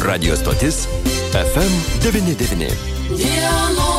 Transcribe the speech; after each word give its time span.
Radio 0.00 0.36
stotis 0.36 0.88
FM99. 1.32 3.91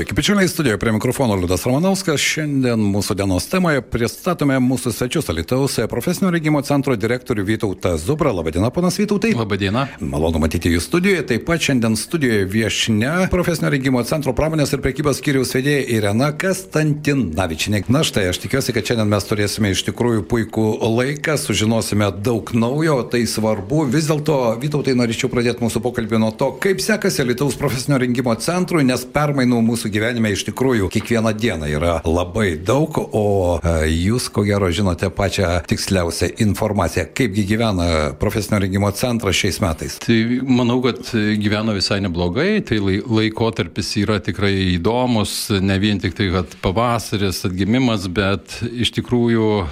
Sveiki, 0.00 0.14
bičiuliai, 0.14 0.48
studijoje 0.48 0.78
prie 0.78 0.92
mikrofono 0.92 1.34
Liudas 1.36 1.66
Ramanauskas. 1.66 2.22
Šiandien 2.24 2.80
mūsų 2.80 3.18
dienos 3.20 3.44
temoje 3.52 3.82
pristatome 3.84 4.54
mūsų 4.64 4.94
svečius 4.96 5.26
Alitaus 5.28 5.74
profesinio 5.92 6.30
regimo 6.32 6.62
centro 6.64 6.94
direktorių 6.96 7.42
Vytautą 7.44 7.92
Zubrą. 8.00 8.32
Labadiena, 8.32 8.70
panas 8.72 8.96
Vytautai. 8.96 9.34
Labadiena. 9.36 9.82
Malonu 10.00 10.40
matyti 10.40 10.72
jūs 10.72 10.86
studijoje. 10.88 11.26
Taip 11.28 11.44
pat 11.50 11.66
šiandien 11.66 11.98
studijoje 12.00 12.46
viešne 12.48 13.26
profesinio 13.34 13.68
regimo 13.74 14.00
centro 14.08 14.32
pramonės 14.32 14.72
ir 14.72 14.80
prekybos 14.80 15.20
skyriaus 15.20 15.52
vedėja 15.58 15.84
Irena 15.98 16.30
Kastantinavičinė. 16.32 17.82
Na 17.92 18.00
štai, 18.00 18.30
aš 18.32 18.40
tikiuosi, 18.46 18.72
kad 18.72 18.88
šiandien 18.88 19.12
mes 19.12 19.28
turėsime 19.28 19.74
iš 19.74 19.84
tikrųjų 19.90 20.24
puikų 20.32 20.66
laiką, 20.80 21.36
sužinosime 21.44 22.08
daug 22.24 22.54
naujo, 22.56 23.02
tai 23.04 23.26
svarbu. 23.28 23.84
Vis 23.92 24.08
dėlto, 24.08 24.40
Vytautai, 24.64 24.96
norėčiau 24.96 25.28
pradėti 25.28 25.60
mūsų 25.60 25.84
pokalbį 25.84 26.24
nuo 26.24 26.32
to, 26.32 26.54
kaip 26.64 26.80
sekasi 26.80 27.26
Alitaus 27.26 27.60
profesinio 27.60 28.00
rengimo 28.00 28.32
centrui, 28.40 28.88
nes 28.88 29.04
permainų 29.04 29.60
mūsų 29.68 29.89
gyvenime 29.92 30.32
iš 30.34 30.44
tikrųjų 30.48 30.90
kiekvieną 30.92 31.32
dieną 31.36 31.68
yra 31.70 31.94
labai 32.06 32.54
daug, 32.56 32.96
o 32.96 33.58
e, 33.58 33.74
jūs 33.90 34.28
ko 34.32 34.44
gero 34.46 34.70
žinote 34.72 35.10
pačią 35.14 35.60
tiksliausią 35.70 36.30
informaciją, 36.44 37.06
kaipgi 37.16 37.46
gyvena 37.48 37.88
profesinio 38.20 38.60
rengimo 38.62 38.90
centras 38.96 39.38
šiais 39.38 39.60
metais. 39.62 39.98
Tai 40.02 40.18
manau, 40.46 40.80
kad 40.84 41.02
gyvena 41.40 41.74
visai 41.76 42.00
neblogai, 42.04 42.60
tai 42.66 42.80
laikotarpis 42.80 43.92
yra 44.00 44.20
tikrai 44.24 44.52
įdomus, 44.76 45.34
ne 45.60 45.78
vien 45.82 46.00
tik 46.02 46.16
tai, 46.18 46.30
kad 46.34 46.56
pavasaris, 46.64 47.44
atgimimas, 47.48 48.06
bet 48.10 48.60
iš 48.70 48.94
tikrųjų 48.98 49.48
e, 49.60 49.66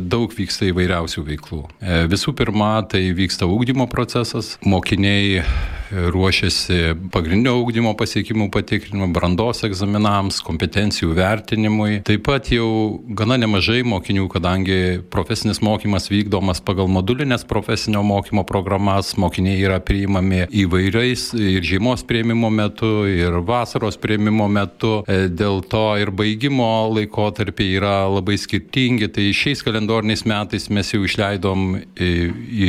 daug 0.00 0.32
vyksta 0.36 0.70
įvairiausių 0.70 1.26
veiklų. 1.26 1.62
E, 1.80 2.00
visų 2.10 2.34
pirma, 2.38 2.72
tai 2.90 3.06
vyksta 3.16 3.48
ūkdymo 3.50 3.88
procesas, 3.90 4.56
mokiniai 4.64 5.44
ruošiasi 5.90 6.94
pagrindinio 7.12 7.56
ūkdymo 7.60 7.92
pasiekimų 7.98 8.48
patikrinimui, 8.54 9.10
brandos 9.14 9.64
egzaminams, 9.66 10.40
kompetencijų 10.46 11.14
vertinimui. 11.16 12.00
Taip 12.06 12.24
pat 12.28 12.50
jau 12.52 13.00
gana 13.16 13.38
nemažai 13.40 13.82
mokinių, 13.86 14.26
kadangi 14.32 14.78
profesinis 15.12 15.62
mokymas 15.64 16.10
vykdomas 16.12 16.62
pagal 16.64 16.90
modulinės 16.92 17.44
profesinio 17.48 18.02
mokymo 18.06 18.44
programas, 18.48 19.14
mokiniai 19.20 19.58
yra 19.64 19.80
priimami 19.82 20.44
įvairiais 20.62 21.30
ir 21.38 21.66
žiemos 21.66 22.04
prieimimo 22.06 22.50
metu, 22.54 22.92
ir 23.10 23.40
vasaros 23.46 23.98
prieimimo 24.00 24.48
metu. 24.50 25.00
E, 25.10 25.26
dėl 25.28 25.62
to 25.70 25.84
ir 26.00 26.12
baigimo 26.14 26.70
laikotarpiai 26.94 27.76
yra 27.80 27.96
labai 28.10 28.38
skirtingi. 28.40 29.10
Tai 29.10 29.26
šiais 29.36 29.64
kalendoriniais 29.66 30.24
metais 30.28 30.68
mes 30.70 30.94
jau 30.94 31.02
išleidom 31.06 31.66
e, 31.76 32.10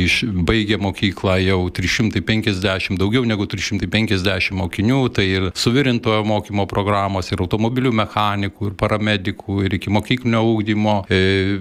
iš 0.02 0.22
baigę 0.46 0.80
mokyklą 0.82 1.38
jau 1.46 1.60
350 1.74 2.98
daugiau 3.00 3.11
daugiau 3.12 3.28
negu 3.28 3.44
350 3.44 4.56
mokinių, 4.56 5.00
tai 5.12 5.26
ir 5.28 5.48
suvirintojo 5.52 6.22
mokymo 6.24 6.64
programos, 6.66 7.28
ir 7.28 7.42
automobilių 7.44 7.92
mechanikų, 7.92 8.70
ir 8.70 8.76
paramedikų, 8.80 9.56
ir 9.66 9.76
iki 9.76 9.92
mokyklinio 9.92 10.40
ūkdymo, 10.48 10.94
e, 11.12 11.60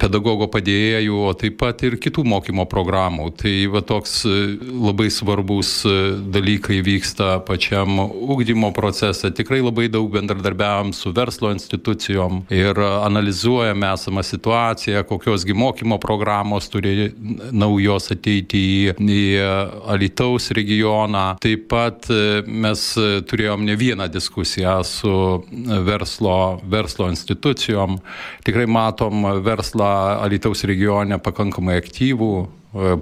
pedagogo 0.00 0.48
padėjėjų, 0.50 1.20
o 1.22 1.34
taip 1.38 1.58
pat 1.62 1.84
ir 1.86 1.98
kitų 2.02 2.24
mokymo 2.26 2.66
programų. 2.66 3.30
Tai 3.38 3.54
va 3.70 3.82
toks 3.86 4.24
e, 4.26 4.34
labai 4.58 5.06
svarbus 5.14 5.84
e, 5.86 5.94
dalykai 6.34 6.80
vyksta 6.82 7.38
pačiam 7.46 8.02
ūkdymo 8.08 8.72
procese. 8.74 9.30
Tikrai 9.30 9.60
labai 9.62 9.86
daug 9.92 10.10
bendradarbiavam 10.10 10.90
su 10.96 11.14
verslo 11.14 11.52
institucijom 11.54 12.42
ir 12.50 12.74
analizuojame 12.82 13.92
esamą 13.94 14.26
situaciją, 14.26 15.04
kokiosgi 15.06 15.54
mokymo 15.54 16.00
programos 16.02 16.66
turi 16.72 17.12
naujos 17.54 18.10
ateiti 18.14 18.58
į, 18.58 19.30
į 20.08 20.12
Alitaus 20.18 20.50
regioną. 20.50 21.36
Taip 21.40 21.68
pat 21.68 22.08
e, 22.10 22.42
mes 22.46 22.96
e, 22.96 23.20
turėjom 23.28 23.64
ne 23.64 23.76
vieną 23.76 24.08
diskusiją 24.08 24.82
su 24.84 25.44
verslo, 25.84 26.60
verslo 26.64 27.08
institucijom. 27.12 27.98
Tikrai 28.44 28.66
matom 28.66 29.26
verslą 29.44 30.22
Alitaus 30.24 30.64
regione 30.64 31.18
pakankamai 31.18 31.76
aktyvų, 31.78 32.57
E, 32.57 32.57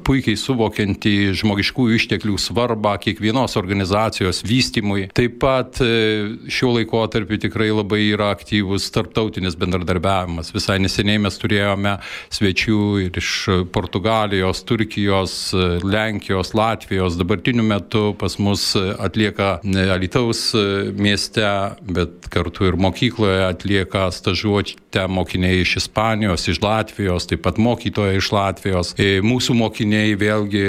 puikiai 0.07 0.39
suvokianti 0.39 1.33
žmogiškųjų 1.35 1.97
išteklių 1.99 2.37
svarbą 2.39 2.95
kiekvienos 3.03 3.57
organizacijos 3.59 4.45
vystimui. 4.47 5.09
Taip 5.17 5.41
pat 5.43 5.81
e, 5.83 6.37
šiuo 6.53 6.77
laikotarpiu 6.77 7.39
tikrai 7.43 7.73
labai 7.73 8.05
yra 8.13 8.31
aktyvus 8.35 8.87
tarptautinis 8.95 9.57
bendradarbiavimas. 9.59 10.53
Visai 10.55 10.79
neseniai 10.83 11.19
mes 11.25 11.39
turėjome 11.43 11.97
svečių 12.35 12.79
ir 13.09 13.19
iš 13.19 13.33
Portugalijos, 13.75 14.63
Turkijos, 14.69 15.35
Lenkijos, 15.83 16.55
Latvijos. 16.55 17.19
Dabartiniu 17.19 17.67
metu 17.67 18.13
pas 18.19 18.39
mus 18.39 18.69
atlieka 18.77 19.57
Alitaus 19.97 20.53
mieste, 20.95 21.47
bet 21.83 22.31
kartu 22.33 22.71
ir 22.71 22.79
mokykloje 22.79 23.43
atlieka 23.49 24.07
stažuotę 24.15 25.07
mokiniai 25.11 25.65
iš 25.65 25.77
Ispanijos, 25.83 26.47
iš 26.49 26.63
Latvijos, 26.63 27.27
taip 27.27 27.43
pat 27.47 27.59
mokytojai 27.59 28.17
iš 28.21 28.31
Latvijos. 28.35 28.95
E, 28.95 29.19
mūsų 29.57 29.67
mokiniai 29.67 30.15
vėlgi 30.19 30.65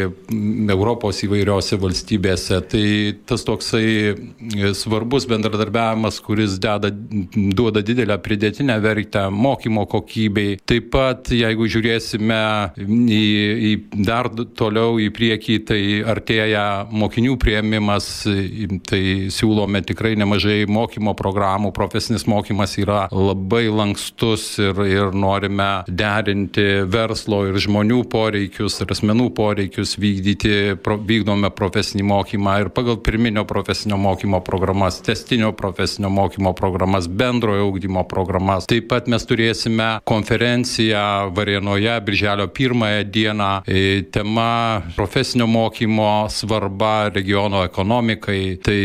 Europos 0.72 1.22
įvairiose 1.24 1.78
valstybėse. 1.80 2.59
Tai 2.72 2.88
tas 3.28 3.44
toksai 3.48 3.86
e, 4.14 4.74
svarbus 4.78 5.28
bendradarbiavimas, 5.30 6.20
kuris 6.24 6.58
deda, 6.59 6.90
duoda 6.92 7.81
didelę 7.81 8.18
pridėtinę 8.24 8.78
vertę 8.81 9.28
mokymo 9.31 9.86
kokybei. 9.90 10.58
Taip 10.66 10.92
pat, 10.94 11.31
jeigu 11.31 11.68
žiūrėsime 11.68 12.42
į, 12.78 13.24
į 13.70 13.74
dar 14.08 14.30
toliau 14.58 14.98
į 15.02 15.09
priekį, 15.16 15.58
tai 15.68 15.81
artėja 16.08 16.88
mokinių 16.92 17.38
prieimimas, 17.42 18.09
tai 18.88 19.02
siūlome 19.34 19.84
tikrai 19.88 20.16
nemažai 20.19 20.66
mokymo 20.69 21.16
programų. 21.18 21.74
Profesinis 21.75 22.28
mokymas 22.30 22.78
yra 22.81 23.06
labai 23.12 23.68
lankstus 23.72 24.50
ir, 24.62 24.81
ir 24.88 25.16
norime 25.16 25.84
derinti 25.88 26.84
verslo 26.88 27.44
ir 27.48 27.59
žmonių 27.62 28.04
poreikius 28.12 28.76
ir 28.83 28.91
asmenų 28.93 29.29
poreikius 29.38 29.95
vykdyti, 29.99 30.77
pro, 30.83 30.97
vykdome 31.01 31.49
profesinį 31.55 32.05
mokymą 32.07 32.57
ir 32.61 32.69
pagal 32.75 32.99
pirminio 33.03 33.43
profesinio 33.47 33.97
mokymo 33.97 34.41
programas, 34.45 34.99
testinio 35.05 35.51
profesinio 35.57 36.11
mokymo 36.13 36.53
programas, 36.57 37.07
bendrojo 37.07 37.67
ūkdymo 37.71 38.03
programas. 38.09 38.67
Taip 38.69 38.89
pat 38.91 39.09
mes 39.11 39.25
turėsime 39.27 39.88
konferenciją 40.07 41.31
Varienoje, 41.35 41.95
birželio 42.05 42.47
pirmąją 42.47 43.03
dieną, 43.13 43.49
e, 43.67 44.03
tema 44.11 44.81
profesinio 44.95 45.47
mokymo 45.47 46.27
svarba 46.29 47.09
regiono 47.09 47.63
ekonomikai. 47.67 48.57
Tai 48.63 48.77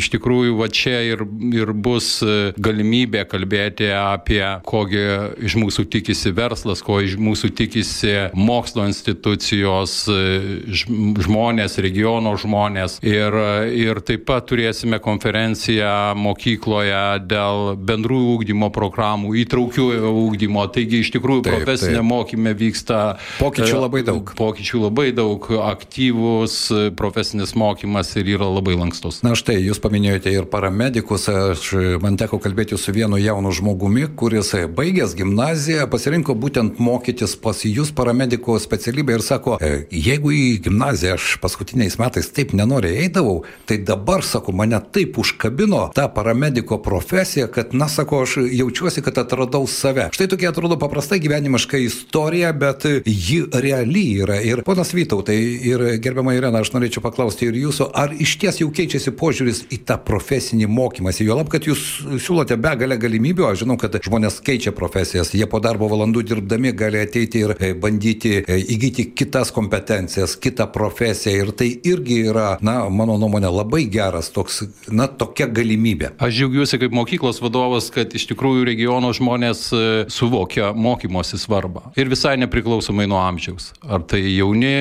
iš 0.00 0.10
tikrųjų 0.14 0.56
va 0.60 0.70
čia 0.72 1.00
ir, 1.08 1.24
ir 1.54 1.74
bus 1.74 2.20
e, 2.22 2.52
galimybė 2.56 3.26
kalbėti 3.30 3.90
apie 3.96 4.44
kogi 4.64 5.04
iš 5.44 5.58
mūsų 5.60 5.86
tikisi 5.90 6.32
verslas, 6.36 6.82
ko 6.84 7.00
iš 7.04 7.18
mūsų 7.20 7.52
tikisi 7.58 8.16
mokslo 8.34 8.86
institucijos 8.88 9.39
institucijos, 9.40 10.08
e, 10.08 10.76
žmonės, 11.20 11.78
regiono 11.80 12.36
žmonės. 12.36 13.00
Ir, 13.02 13.34
ir 13.72 14.00
taip 14.04 14.26
pat 14.28 14.46
turėsime 14.50 15.00
konferenciją 15.00 16.14
mokykloje 16.16 17.26
dėl 17.26 17.76
bendrų 17.76 18.20
ūkdymo 18.36 18.70
programų, 18.70 19.34
įtraukiųjų 19.44 20.10
ūkdymo. 20.10 20.66
Taigi 20.72 21.00
iš 21.00 21.12
tikrųjų 21.16 21.44
taip, 21.44 21.56
profesinė 21.56 22.00
taip. 22.00 22.08
mokymė 22.10 22.54
vyksta. 22.54 23.00
Pokyčių 23.40 23.76
e, 23.76 23.80
labai 23.80 24.02
daug. 24.06 24.32
Pokyčių 24.36 24.84
labai 24.84 25.10
daug, 25.16 25.48
aktyvus 25.64 26.58
profesinis 26.96 27.54
mokymas 27.54 28.12
ir 28.16 28.34
yra 28.36 28.48
labai 28.50 28.76
lankstus. 28.78 29.22
Na 29.26 29.34
štai, 29.38 29.58
jūs 29.64 29.80
paminėjote 29.82 30.32
ir 30.32 30.48
paramedikus. 30.50 31.28
Aš, 31.30 31.72
man 32.02 32.18
teko 32.20 32.40
kalbėti 32.42 32.78
su 32.78 32.92
vienu 32.94 33.18
jaunu 33.20 33.52
žmogumi, 33.54 34.06
kuris 34.18 34.52
baigęs 34.76 35.16
gimnaziją 35.18 35.86
pasirinko 35.90 36.34
būtent 36.38 36.80
mokytis 36.82 37.36
pas 37.40 37.64
jūs 37.64 37.92
paramediko 37.96 38.58
specialybę 38.60 39.16
ir 39.16 39.24
sako, 39.30 39.56
e, 39.62 39.84
jeigu 39.94 40.32
į 40.34 40.44
gimnaziją 40.64 41.16
aš 41.18 41.36
paskutiniais 41.42 41.98
metais 42.00 42.30
taip 42.34 42.54
nenoriai 42.56 43.04
eidavau, 43.04 43.44
tai 43.68 43.78
dabar, 43.86 44.24
sako, 44.26 44.54
mane 44.56 44.80
taip 44.94 45.18
užkabino 45.20 45.86
ta 45.94 46.08
paramediko 46.12 46.80
profesija, 46.82 47.48
kad, 47.52 47.74
na, 47.74 47.88
sako, 47.88 48.24
aš 48.26 48.36
jaučiuosi, 48.50 49.04
kad 49.06 49.18
atradau 49.22 49.66
save. 49.70 50.08
Štai 50.14 50.28
tokia 50.30 50.50
atrodo 50.52 50.78
paprasta 50.80 51.18
gyvenimiška 51.20 51.78
istorija, 51.80 52.52
bet 52.52 52.86
ji 53.04 53.42
reali 53.52 54.06
yra. 54.22 54.40
Ir 54.44 54.64
ponas 54.66 54.94
Vytautai, 54.94 55.38
ir 55.70 55.84
gerbiama 56.02 56.34
Irena, 56.34 56.60
aš 56.64 56.72
norėčiau 56.74 57.02
paklausti 57.04 57.46
ir 57.48 57.58
jūsų, 57.60 57.90
ar 57.96 58.12
iš 58.12 58.34
ties 58.42 58.60
jau 58.60 58.70
keičiasi 58.74 59.14
požiūris 59.16 59.62
į 59.72 59.80
tą 59.88 59.96
profesinį 60.06 60.68
mokymąsi, 60.70 61.24
jo 61.28 61.36
lab, 61.38 61.50
kad 61.52 61.66
jūs 61.68 61.84
siūlote 62.20 62.58
begalę 62.60 62.98
galimybių, 63.00 63.46
aš 63.50 63.62
žinau, 63.64 63.78
kad 63.80 63.96
žmonės 64.04 64.40
keičia 64.44 64.74
profesijas, 64.76 65.32
jie 65.36 65.46
po 65.50 65.60
darbo 65.62 65.88
valandų 65.90 66.24
dirbdami 66.32 66.74
gali 66.76 67.00
ateiti 67.04 67.44
ir 67.44 67.54
e, 67.56 67.72
bandyti 67.78 68.36
e, 68.40 68.58
įgyti 68.74 69.10
kitas 69.20 69.50
kompetencijas, 69.52 70.32
kitą 70.40 70.64
profesiją 70.72 71.44
ir 71.44 71.50
tai 71.52 71.68
irgi 71.84 72.22
yra, 72.30 72.54
na, 72.64 72.86
mano 72.88 73.18
nuomonė, 73.20 73.50
labai 73.52 73.82
geras 73.92 74.30
toks, 74.32 74.62
na, 74.88 75.04
tokia 75.20 75.44
galimybė. 75.52 76.14
Aš 76.24 76.38
džiaugiuosi 76.38 76.78
kaip 76.80 76.94
mokyklos 76.96 77.42
vadovas, 77.44 77.90
kad 77.92 78.14
iš 78.16 78.24
tikrųjų 78.30 78.64
regiono 78.70 79.10
žmonės 79.16 79.66
e, 79.76 79.82
suvokia 80.12 80.70
mokymosi 80.72 81.36
svarbą. 81.42 81.90
Ir 82.00 82.08
visai 82.08 82.38
nepriklausomai 82.40 83.04
nuo 83.10 83.18
amžiaus. 83.20 83.74
Ar 83.84 84.06
tai 84.08 84.22
jauni, 84.24 84.72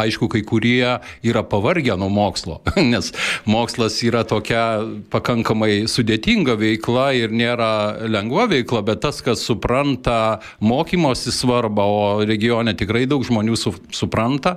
aišku, 0.00 0.30
kai 0.32 0.40
kurie 0.48 0.96
yra 1.20 1.44
pavargę 1.44 1.98
nuo 2.00 2.08
mokslo, 2.12 2.62
nes 2.94 3.12
mokslas 3.44 3.98
yra 4.06 4.24
tokia 4.28 4.64
pakankamai 5.12 5.82
sudėtinga 5.92 6.56
veikla 6.56 7.10
ir 7.20 7.36
nėra 7.36 7.72
lengva 8.08 8.48
veikla, 8.54 8.80
bet 8.88 9.04
tas, 9.04 9.20
kas 9.20 9.44
supranta 9.44 10.40
mokymosi 10.64 11.36
svarbą, 11.36 11.84
o 11.84 12.02
regione 12.24 12.72
tikrai 12.78 13.04
daug 13.10 13.28
žmonių 13.28 13.41
su, 13.56 13.74
supranta, 13.90 14.56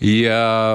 jie 0.00 0.32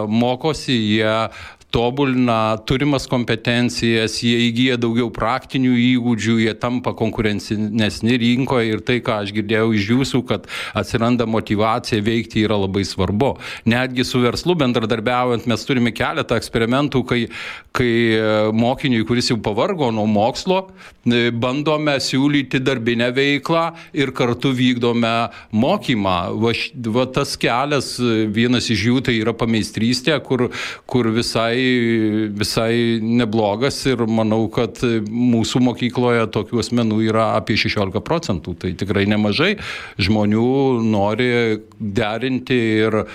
mokosi, 0.08 0.74
jie 0.74 1.30
tobulina 1.71 2.57
turimas 2.68 3.07
kompetencijas, 3.07 4.18
jie 4.23 4.35
įgyja 4.50 4.77
daugiau 4.81 5.07
praktinių 5.13 5.71
įgūdžių, 5.79 6.35
jie 6.44 6.53
tampa 6.59 6.91
konkurencingesni 6.97 8.18
rinkoje 8.19 8.75
ir 8.75 8.83
tai, 8.88 9.00
ką 9.03 9.21
aš 9.23 9.31
girdėjau 9.38 9.71
iš 9.77 9.88
jūsų, 9.94 10.21
kad 10.27 10.50
atsiranda 10.77 11.27
motivacija 11.29 12.03
veikti 12.03 12.44
yra 12.45 12.59
labai 12.59 12.83
svarbu. 12.88 13.33
Netgi 13.71 14.06
su 14.07 14.19
verslu 14.23 14.57
bendradarbiaujant 14.59 15.47
mes 15.47 15.63
turime 15.68 15.94
keletą 15.95 16.39
eksperimentų, 16.41 17.03
kai, 17.07 17.21
kai 17.75 17.91
e, 18.18 18.25
mokiniui, 18.51 19.06
kuris 19.07 19.31
jau 19.31 19.39
pavargo 19.44 19.94
nuo 19.95 20.07
mokslo, 20.12 20.65
e, 21.07 21.29
bandome 21.31 21.95
siūlyti 22.03 22.59
darbinę 22.59 23.13
veiklą 23.15 23.63
ir 23.95 24.12
kartu 24.18 24.51
vykdome 24.57 25.15
mokymą. 25.56 26.18
Va, 26.44 26.53
va 27.00 27.07
tas 27.15 27.38
kelias, 27.39 27.94
e, 27.95 28.27
vienas 28.27 28.68
iš 28.75 28.85
jų 28.89 29.00
tai 29.07 29.18
yra 29.21 29.35
pameistrystė, 29.38 30.19
kur, 30.27 30.50
kur 30.91 31.13
visai 31.15 31.61
visai 32.38 33.00
neblogas 33.02 33.80
ir 33.90 34.04
manau, 34.10 34.46
kad 34.54 34.80
mūsų 34.81 35.62
mokykloje 35.68 36.28
tokių 36.34 36.62
asmenų 36.63 37.02
yra 37.10 37.31
apie 37.40 37.58
16 37.60 38.04
procentų. 38.06 38.56
Tai 38.62 38.74
tikrai 38.78 39.06
nemažai 39.10 39.56
žmonių 40.02 40.48
nori 40.86 41.30
derinti 41.81 42.58
ir 42.86 42.98
e, 43.02 43.06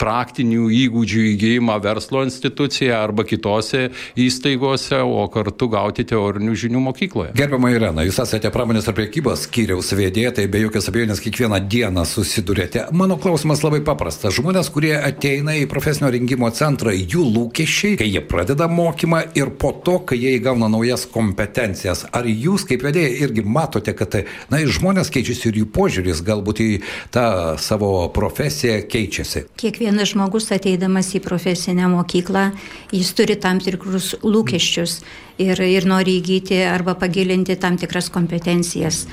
praktinių 0.00 0.68
įgūdžių 0.74 1.24
įgyjimą 1.32 1.76
verslo 1.84 2.24
institucijoje 2.26 2.94
arba 2.96 3.26
kitose 3.26 3.86
įstaigose, 4.20 5.00
o 5.02 5.26
kartu 5.32 5.68
gauti 5.72 6.06
teorinių 6.08 6.56
žinių 6.66 6.82
mokykloje. 6.88 7.34
Gerbiama 7.38 7.70
Irena, 7.74 8.06
jūs 8.06 8.20
esate 8.24 8.50
pramonės 8.54 8.88
ir 8.90 8.96
priekybos 8.98 9.46
skyriaus 9.46 9.92
vedėja, 9.96 10.34
tai 10.40 10.48
be 10.50 10.64
jokios 10.64 10.90
abejonės 10.90 11.22
kiekvieną 11.24 11.60
dieną 11.70 12.06
susidurėte. 12.08 12.88
Mano 12.96 13.18
klausimas 13.22 13.62
labai 13.64 13.82
paprastas. 13.86 14.34
Žmonės, 14.36 14.70
kurie 14.74 14.94
ateina 14.98 15.56
į 15.60 15.66
profesinio 15.70 16.10
rengimo 16.14 16.50
centrą, 16.54 16.94
jų 16.96 17.24
lūkesčiai 17.36 17.55
lūkesčiai, 17.56 17.96
kai 17.96 18.08
jie 18.10 18.20
pradeda 18.20 18.68
mokymą 18.68 19.32
ir 19.34 19.50
po 19.56 19.72
to, 19.72 20.00
kai 20.04 20.18
jie 20.18 20.36
įgauna 20.36 20.68
naujas 20.68 21.06
kompetencijas. 21.08 22.06
Ar 22.12 22.26
jūs 22.26 22.66
kaip 22.68 22.82
vedėjai 22.84 23.22
irgi 23.24 23.44
matote, 23.44 23.94
kad 23.96 24.12
na, 24.50 24.60
žmonės 24.60 25.10
keičiasi 25.10 25.48
ir 25.48 25.62
jų 25.62 25.68
požiūris 25.72 26.22
galbūt 26.22 26.60
į 26.60 26.82
tą 27.10 27.56
savo 27.58 28.08
profesiją 28.12 28.82
keičiasi? 28.84 29.46
Kiekvienas 29.56 30.12
žmogus 30.12 30.50
ateidamas 30.52 31.14
į 31.16 31.22
profesinę 31.24 31.88
mokyklą, 31.88 32.50
jis 32.92 33.14
turi 33.16 33.36
tam 33.40 33.60
tikrus 33.60 34.14
lūkesčius 34.22 35.00
ir, 35.38 35.60
ir 35.60 35.88
nori 35.88 36.20
įgyti 36.20 36.60
arba 36.68 36.94
pagilinti 36.94 37.56
tam 37.56 37.78
tikras 37.80 38.10
kompetencijas. 38.12 39.06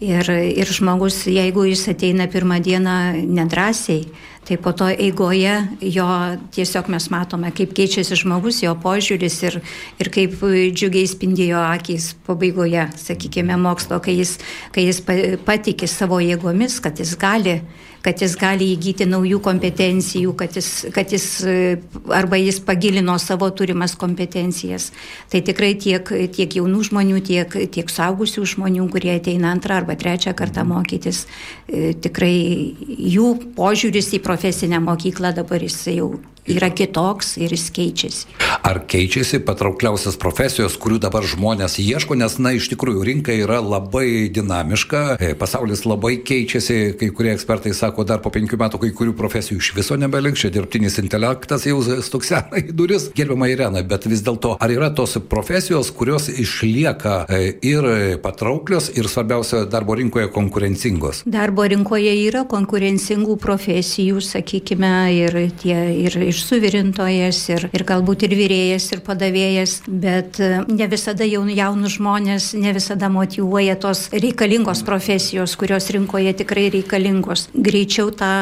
Ir, 0.00 0.24
ir 0.32 0.70
žmogus, 0.72 1.26
jeigu 1.28 1.66
jis 1.68 1.82
ateina 1.92 2.24
pirmą 2.32 2.56
dieną 2.64 3.20
nedrasiai, 3.28 4.06
tai 4.48 4.56
po 4.56 4.72
to 4.72 4.86
eigoje 4.88 5.52
jo 5.84 6.06
tiesiog 6.56 6.88
mes 6.88 7.10
matome, 7.12 7.50
kaip 7.52 7.74
keičiasi 7.76 8.16
žmogus, 8.16 8.62
jo 8.64 8.72
požiūris 8.80 9.36
ir, 9.44 9.58
ir 10.00 10.08
kaip 10.08 10.38
džiugiai 10.40 11.04
spindėjo 11.04 11.60
akis 11.74 12.14
pabaigoje, 12.24 12.86
sakykime, 12.96 13.58
mokslo, 13.60 14.00
kai 14.00 14.16
jis, 14.16 14.38
kai 14.72 14.86
jis 14.88 15.02
patikė 15.44 15.84
savo 15.84 16.22
jėgomis, 16.24 16.80
kad 16.80 16.96
jis 16.96 17.12
gali 17.20 17.58
kad 18.04 18.22
jis 18.22 18.36
gali 18.40 18.70
įgyti 18.74 19.06
naujų 19.08 19.40
kompetencijų, 19.44 20.32
kad 20.38 20.56
jis, 20.56 20.70
kad 20.94 21.12
jis 21.12 21.26
arba 22.16 22.38
jis 22.40 22.60
pagilino 22.64 23.16
savo 23.20 23.50
turimas 23.52 23.96
kompetencijas. 24.00 24.90
Tai 25.32 25.42
tikrai 25.46 25.74
tiek, 25.80 26.08
tiek 26.34 26.56
jaunų 26.60 26.84
žmonių, 26.90 27.20
tiek, 27.26 27.56
tiek 27.74 27.92
saugusių 27.92 28.46
žmonių, 28.54 28.88
kurie 28.92 29.14
ateina 29.18 29.52
antrą 29.54 29.80
arba 29.82 29.98
trečią 30.00 30.34
kartą 30.38 30.64
mokytis, 30.68 31.26
e, 31.68 31.92
tikrai 31.94 32.34
jų 32.88 33.34
požiūris 33.58 34.14
į 34.16 34.24
profesinę 34.24 34.80
mokyklą 34.84 35.34
dabar 35.36 35.62
jis 35.62 35.82
jau 35.92 36.14
yra 36.48 36.70
kitoks 36.72 37.36
ir 37.40 37.52
jis 37.54 37.68
keičiasi. 37.74 38.49
Ar 38.62 38.82
keičiasi 38.84 39.40
patraukliausias 39.46 40.18
profesijos, 40.20 40.76
kurių 40.80 40.98
dabar 41.00 41.24
žmonės 41.24 41.78
ieško, 41.80 42.16
nes, 42.20 42.36
na, 42.42 42.52
iš 42.56 42.68
tikrųjų 42.72 43.04
rinka 43.06 43.32
yra 43.32 43.60
labai 43.64 44.28
dinamiška, 44.32 45.16
e, 45.16 45.32
pasaulis 45.38 45.86
labai 45.88 46.18
keičiasi, 46.26 46.96
kai 47.00 47.08
kurie 47.16 47.32
ekspertai 47.32 47.72
sako, 47.76 48.04
dar 48.04 48.20
po 48.20 48.32
penkių 48.34 48.58
metų 48.60 48.82
kai 48.82 48.90
kurių 48.96 49.14
profesijų 49.16 49.60
iš 49.62 49.70
viso 49.78 49.96
nebeliks, 50.00 50.42
čia 50.44 50.52
dirbtinis 50.52 50.98
intelektas 51.00 51.64
jau 51.68 51.80
stuksena 51.80 52.60
į 52.60 52.74
duris, 52.76 53.08
gerbiama 53.16 53.48
Irena, 53.52 53.82
bet 53.86 54.08
vis 54.10 54.24
dėlto, 54.26 54.56
ar 54.60 54.74
yra 54.74 54.90
tos 54.92 55.16
profesijos, 55.30 55.92
kurios 55.96 56.28
išlieka 56.28 57.24
e, 57.28 57.40
ir 57.64 57.88
patrauklios, 58.22 58.90
ir 58.96 59.08
svarbiausia, 59.08 59.64
darbo 59.72 59.96
rinkoje 59.96 60.28
konkurencingos? 60.34 61.24
Darbo 61.24 61.64
rinkoje 61.64 62.12
yra 62.26 62.44
konkurencingų 62.50 63.38
profesijų, 63.40 64.20
sakykime, 64.24 64.94
ir 65.16 65.40
tie 65.62 65.80
ir 66.04 66.16
iš 66.28 66.44
suvirintojas 66.46 67.42
ir, 67.54 67.68
ir 67.76 67.86
galbūt 67.88 68.26
ir 68.28 68.36
vyrėjas, 68.50 68.90
ir 68.94 69.02
padavėjas, 69.06 69.76
bet 69.86 70.40
e, 70.42 70.50
ne 70.68 70.88
visada 70.90 71.26
jaun, 71.26 71.50
jaunus 71.54 71.96
žmonės, 71.98 72.50
ne 72.58 72.72
visada 72.74 73.10
motivuoja 73.12 73.76
tos 73.80 74.08
reikalingos 74.12 74.82
profesijos, 74.86 75.56
kurios 75.56 75.90
rinkoje 75.94 76.34
tikrai 76.42 76.68
reikalingos. 76.74 77.48
Greičiau 77.54 78.10
tą 78.10 78.32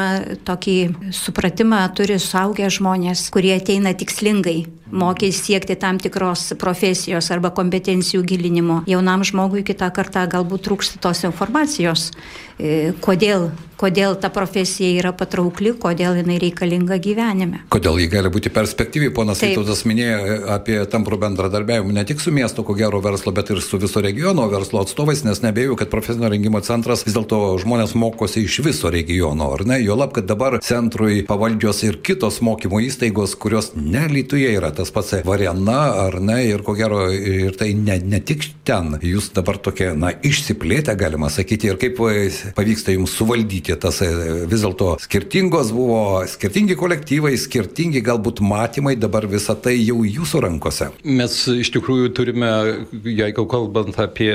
tokį 0.47 0.77
supratimą 1.13 1.85
turi 1.95 2.19
suaugę 2.19 2.69
žmonės, 2.73 3.29
kurie 3.33 3.55
ateina 3.57 3.93
tikslingai 3.93 4.65
mokys 4.89 5.43
siekti 5.45 5.75
tam 5.77 5.99
tikros 6.01 6.55
profesijos 6.57 7.29
arba 7.29 7.51
kompetencijų 7.53 8.23
gilinimo. 8.25 8.81
Jaunam 8.89 9.21
žmogui 9.21 9.61
kitą 9.67 9.91
kartą 9.93 10.25
galbūt 10.31 10.65
trūksta 10.65 10.97
tos 11.03 11.21
informacijos, 11.29 12.09
e, 12.57 12.95
kodėl, 12.97 13.51
kodėl 13.79 14.17
ta 14.19 14.29
profesija 14.33 14.91
yra 14.99 15.13
patraukli, 15.15 15.71
kodėl 15.79 16.19
jinai 16.19 16.37
reikalinga 16.41 16.99
gyvenime. 17.01 17.63
Kodėl 17.71 17.99
ji 18.01 18.09
gali 18.11 18.31
būti 18.33 18.51
perspektyvi, 18.53 19.11
ponas 19.15 19.39
Vytautas 19.43 19.85
minėjo 19.87 20.39
apie 20.55 20.77
tamprų 20.91 21.21
bendradarbiavimą 21.23 21.95
ne 21.95 22.03
tik 22.07 22.19
su 22.23 22.33
miesto, 22.35 22.65
ko 22.67 22.75
gero 22.77 22.99
verslo, 23.03 23.31
bet 23.35 23.53
ir 23.53 23.61
su 23.63 23.79
viso 23.79 24.03
regiono 24.03 24.49
verslo 24.51 24.83
atstovais, 24.83 25.23
nes 25.27 25.39
nebėjau, 25.45 25.77
kad 25.79 25.91
profesinio 25.93 26.31
rengimo 26.31 26.59
centras 26.65 27.05
vis 27.07 27.15
dėlto 27.15 27.39
žmonės 27.63 27.95
mokosi 27.99 28.43
iš 28.47 28.59
viso 28.67 28.91
regiono, 28.93 29.53
ar 29.55 29.63
ne? 29.69 29.79
Jo 29.83 29.95
lab, 29.99 30.13
kad 30.17 30.27
dabar 30.27 30.59
centrui 30.65 31.23
pavaldžios 31.29 31.83
ir 31.87 32.01
kitos 32.03 32.41
mokymo 32.45 32.81
įstaigos, 32.83 33.37
kurios 33.39 33.71
nelytuje 33.77 34.51
yra 34.57 34.73
tas 34.75 34.91
pats 34.91 35.15
Varena, 35.25 35.79
ar 36.05 36.19
ne? 36.21 36.41
Ir 36.49 36.65
ko 36.67 36.75
gero, 36.77 37.05
ir 37.13 37.55
tai 37.57 37.71
ne, 37.77 37.97
ne 38.03 38.19
tik 38.19 38.43
ten. 38.67 38.97
Jūs 39.01 39.31
dabar 39.33 39.57
tokie, 39.63 39.93
na, 39.97 40.11
išsiplėtę, 40.11 40.93
galima 40.99 41.31
sakyti, 41.33 41.71
ir 41.71 41.79
kaip 41.81 41.97
pavyksta 42.57 42.93
jums 42.93 43.15
suvaldyti 43.17 43.68
tas 43.79 44.01
vis 44.01 44.63
dėlto 44.63 44.95
skirtingos 45.03 45.73
buvo, 45.75 46.23
skirtingi 46.29 46.77
kolektyvai, 46.79 47.35
skirtingi 47.39 48.01
galbūt 48.05 48.41
matymai, 48.45 48.95
dabar 48.99 49.27
visa 49.29 49.55
tai 49.55 49.75
jau 49.77 50.01
jūsų 50.05 50.43
rankose. 50.45 50.89
Mes 51.03 51.35
iš 51.51 51.71
tikrųjų 51.75 52.11
turime, 52.17 52.49
jeigu 53.05 53.45
kalbant 53.49 53.99
apie 54.01 54.31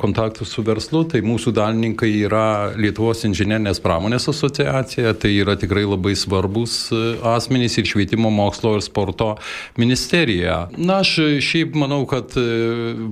kontaktus 0.00 0.54
su 0.54 0.64
verslu, 0.66 1.04
tai 1.10 1.22
mūsų 1.26 1.54
dalininkai 1.56 2.10
yra 2.24 2.46
Lietuvos 2.80 3.24
inžinerinės 3.28 3.82
pramonės 3.82 4.28
asociacija, 4.32 5.14
tai 5.20 5.34
yra 5.42 5.56
tikrai 5.60 5.84
labai 5.88 6.14
svarbus 6.18 6.76
e, 6.94 7.02
asmenys 7.34 7.78
ir 7.80 7.88
švietimo 7.90 8.30
mokslo 8.34 8.76
ir 8.78 8.84
sporto 8.84 9.34
ministerija. 9.80 10.62
Na, 10.76 11.00
aš 11.04 11.16
šiaip 11.44 11.76
manau, 11.78 12.02
kad 12.10 12.36
e, 12.38 12.46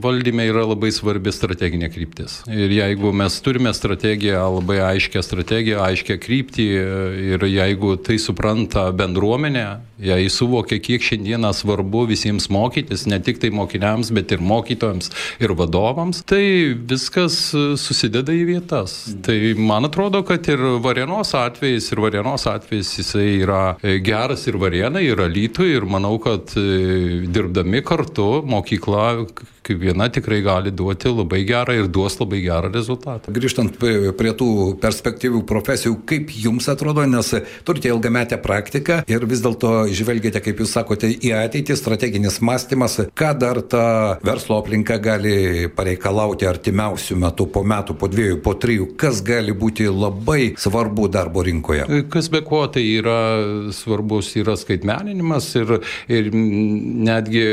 valdyme 0.02 0.46
yra 0.48 0.64
labai 0.68 0.92
svarbi 0.94 1.32
strateginė 1.34 1.90
kryptis. 1.92 2.40
Ir 2.50 2.72
jeigu 2.74 3.12
mes 3.16 3.38
turime 3.44 3.72
strategiją, 3.74 4.44
labai 4.58 4.80
aiškę 4.92 5.22
strategiją, 5.24 5.57
aiškę 5.66 6.18
kryptį 6.22 6.66
e, 6.78 6.86
ir 7.34 7.44
jeigu 7.48 7.96
tai 8.04 8.18
supranta 8.22 8.88
bendruomenė, 8.96 9.66
jei 9.98 10.28
suvokia, 10.30 10.78
kiek 10.82 11.02
šiandieną 11.02 11.50
svarbu 11.56 12.04
visiems 12.10 12.48
mokytis, 12.54 13.06
ne 13.10 13.18
tik 13.24 13.40
tai 13.42 13.50
mokiniams, 13.54 14.12
bet 14.14 14.32
ir 14.34 14.42
mokytojams 14.44 15.10
ir 15.42 15.54
vadovams, 15.58 16.22
tai 16.28 16.42
viskas 16.90 17.38
susideda 17.80 18.34
į 18.34 18.44
vietas. 18.52 18.96
Tai 19.26 19.36
man 19.58 19.88
atrodo, 19.88 20.22
kad 20.26 20.46
ir 20.50 20.62
Varienos 20.84 21.34
atvejais, 21.38 21.90
ir 21.92 22.02
Varienos 22.04 22.46
atvejais 22.50 22.94
jisai 23.00 23.28
yra 23.42 23.62
geras 24.04 24.46
ir 24.50 24.58
Varienai, 24.62 25.04
ir 25.10 25.22
Alytui, 25.26 25.72
ir 25.76 25.88
manau, 25.90 26.16
kad 26.22 26.54
e, 26.58 27.24
dirbdami 27.26 27.82
kartu 27.86 28.42
mokykla 28.46 29.08
kiekviena 29.68 30.08
tikrai 30.12 30.40
gali 30.44 30.72
duoti 30.74 31.12
labai 31.12 31.42
gerą 31.48 31.76
ir 31.78 31.90
duos 31.92 32.18
labai 32.20 32.40
gerą 32.44 32.72
rezultatą. 32.72 33.32
Grįžtant 33.34 33.76
prie 33.78 34.32
tų 34.38 34.50
perspektyvių 34.82 35.42
profesijų, 35.48 35.98
kaip 36.08 36.32
jums 36.32 36.68
atrodo, 36.72 37.04
nes 37.08 37.34
turite 37.68 37.90
ilgametę 37.92 38.38
praktiką 38.42 39.02
ir 39.08 39.26
vis 39.28 39.42
dėlto 39.44 39.72
žvelgiate, 39.94 40.42
kaip 40.44 40.62
jūs 40.62 40.74
sakote, 40.76 41.10
į 41.12 41.32
ateitį, 41.38 41.76
strateginis 41.78 42.40
mąstymas, 42.44 42.98
ką 43.18 43.32
dar 43.38 43.60
ta 43.62 43.84
verslo 44.24 44.58
aplinka 44.62 44.98
gali 45.02 45.68
pareikalauti 45.74 46.48
artimiausių 46.48 47.18
metų, 47.24 47.48
po 47.52 47.64
metų, 47.66 47.96
po 47.98 48.10
dviejų, 48.10 48.40
po 48.44 48.54
trijų, 48.58 48.90
kas 49.00 49.22
gali 49.26 49.54
būti 49.56 49.88
labai 49.90 50.54
svarbu 50.58 51.08
darbo 51.12 51.44
rinkoje. 51.46 51.86
Kas 52.12 52.30
be 52.32 52.42
ko 52.46 52.64
tai 52.72 52.84
yra 52.98 53.18
svarbus, 53.74 54.32
yra 54.38 54.56
skaitmeninimas 54.58 55.50
ir, 55.60 55.74
ir 56.12 56.30
netgi 56.32 57.44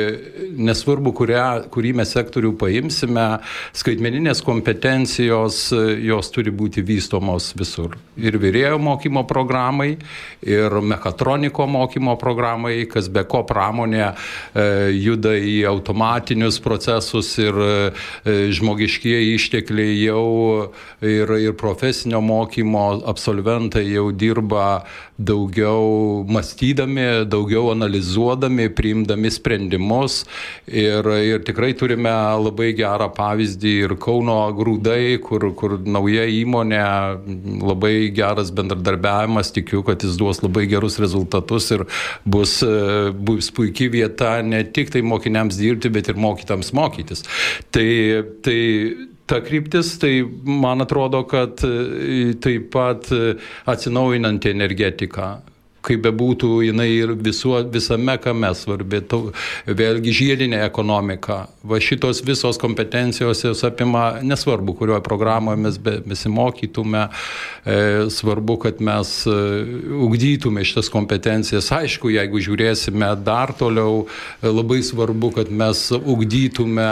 nesvarbu, 0.65 1.13
kurią, 1.15 1.45
kurį 1.73 1.95
mes 1.99 2.04
sektorių 2.07 2.53
paimsime, 2.59 3.25
skaitmeninės 3.75 4.41
kompetencijos, 4.45 5.67
jos 6.05 6.31
turi 6.33 6.53
būti 6.55 6.83
vystomos 6.85 7.51
visur. 7.57 7.97
Ir 8.15 8.37
vyrėjo 8.41 8.79
mokymo 8.81 9.25
programai, 9.27 9.95
ir 10.45 10.77
mechatroniko 10.81 11.67
mokymo 11.67 12.15
programai, 12.21 12.85
kas 12.91 13.09
be 13.11 13.25
ko 13.27 13.43
pramonė 13.47 14.05
e, 14.05 14.13
juda 14.95 15.35
į 15.35 15.57
automatinius 15.69 16.61
procesus 16.63 17.33
ir 17.41 17.59
e, 17.65 18.37
žmogiškieji 18.55 19.35
ištekliai 19.35 19.97
jau 20.05 20.25
ir, 21.01 21.35
ir 21.41 21.57
profesinio 21.59 22.21
mokymo 22.23 22.85
absolventai 23.09 23.85
jau 23.89 24.09
dirba 24.15 24.85
daugiau 25.17 26.25
mąstydami, 26.27 27.25
daugiau 27.31 27.69
analizuodami, 27.71 28.67
priimdami 28.75 29.31
sprendimus. 29.31 30.25
Ir, 30.67 31.07
ir 31.23 31.43
tikrai 31.47 31.73
turime 31.95 32.11
labai 32.43 32.73
gerą 32.75 33.07
pavyzdį 33.15 33.73
ir 33.85 33.95
Kauno 34.01 34.35
grūdai, 34.55 35.17
kur, 35.23 35.47
kur 35.55 35.77
nauja 35.79 36.25
įmonė, 36.27 36.81
labai 37.63 38.11
geras 38.15 38.51
bendradarbiavimas, 38.51 39.53
tikiu, 39.55 39.83
kad 39.87 40.03
jis 40.03 40.17
duos 40.19 40.43
labai 40.43 40.65
gerus 40.67 40.99
rezultatus 40.99 41.71
ir 41.71 41.85
bus, 42.25 42.61
bus 43.15 43.51
puikia 43.51 43.89
vieta 43.91 44.41
ne 44.43 44.63
tik 44.63 44.91
tai 44.91 45.01
mokiniams 45.01 45.57
dirbti, 45.59 45.89
bet 45.89 46.11
ir 46.11 46.19
mokytams 46.19 46.73
mokytis. 46.75 47.23
Tai, 47.71 47.87
tai 48.43 48.59
ta 49.25 49.41
kryptis, 49.41 49.95
tai 50.01 50.19
man 50.43 50.83
atrodo, 50.83 51.23
kad 51.29 51.63
e, 51.65 52.35
taip 52.41 52.71
pat 52.75 53.11
e, 53.15 53.35
atsinaujinanti 53.71 54.51
energetika 54.51 55.37
kaip 55.85 56.03
bebūtų, 56.05 56.51
jinai 56.67 56.87
ir 56.93 57.13
visuo, 57.19 57.59
visame 57.71 58.17
kame 58.21 58.51
svarbi. 58.57 59.01
To, 59.11 59.21
vėlgi 59.67 60.13
žiedinė 60.15 60.61
ekonomika. 60.65 61.45
Va 61.65 61.79
šitos 61.81 62.21
visos 62.25 62.59
kompetencijos 62.61 63.43
jos 63.45 63.63
apima, 63.67 64.21
nesvarbu, 64.25 64.75
kurioje 64.79 65.03
programoje 65.05 65.61
mes 65.61 65.79
be, 65.81 65.97
besimokytume, 66.05 67.05
e, 67.07 67.77
svarbu, 68.13 68.57
kad 68.65 68.81
mes 68.83 69.15
e, 69.29 69.37
ugdytume 70.07 70.65
šitas 70.65 70.91
kompetencijas. 70.93 71.71
Aišku, 71.75 72.13
jeigu 72.15 72.41
žiūrėsime 72.43 73.13
dar 73.25 73.53
toliau, 73.57 74.05
e, 74.05 74.51
labai 74.51 74.81
svarbu, 74.85 75.33
kad 75.39 75.53
mes 75.53 75.87
ugdytume 76.01 76.89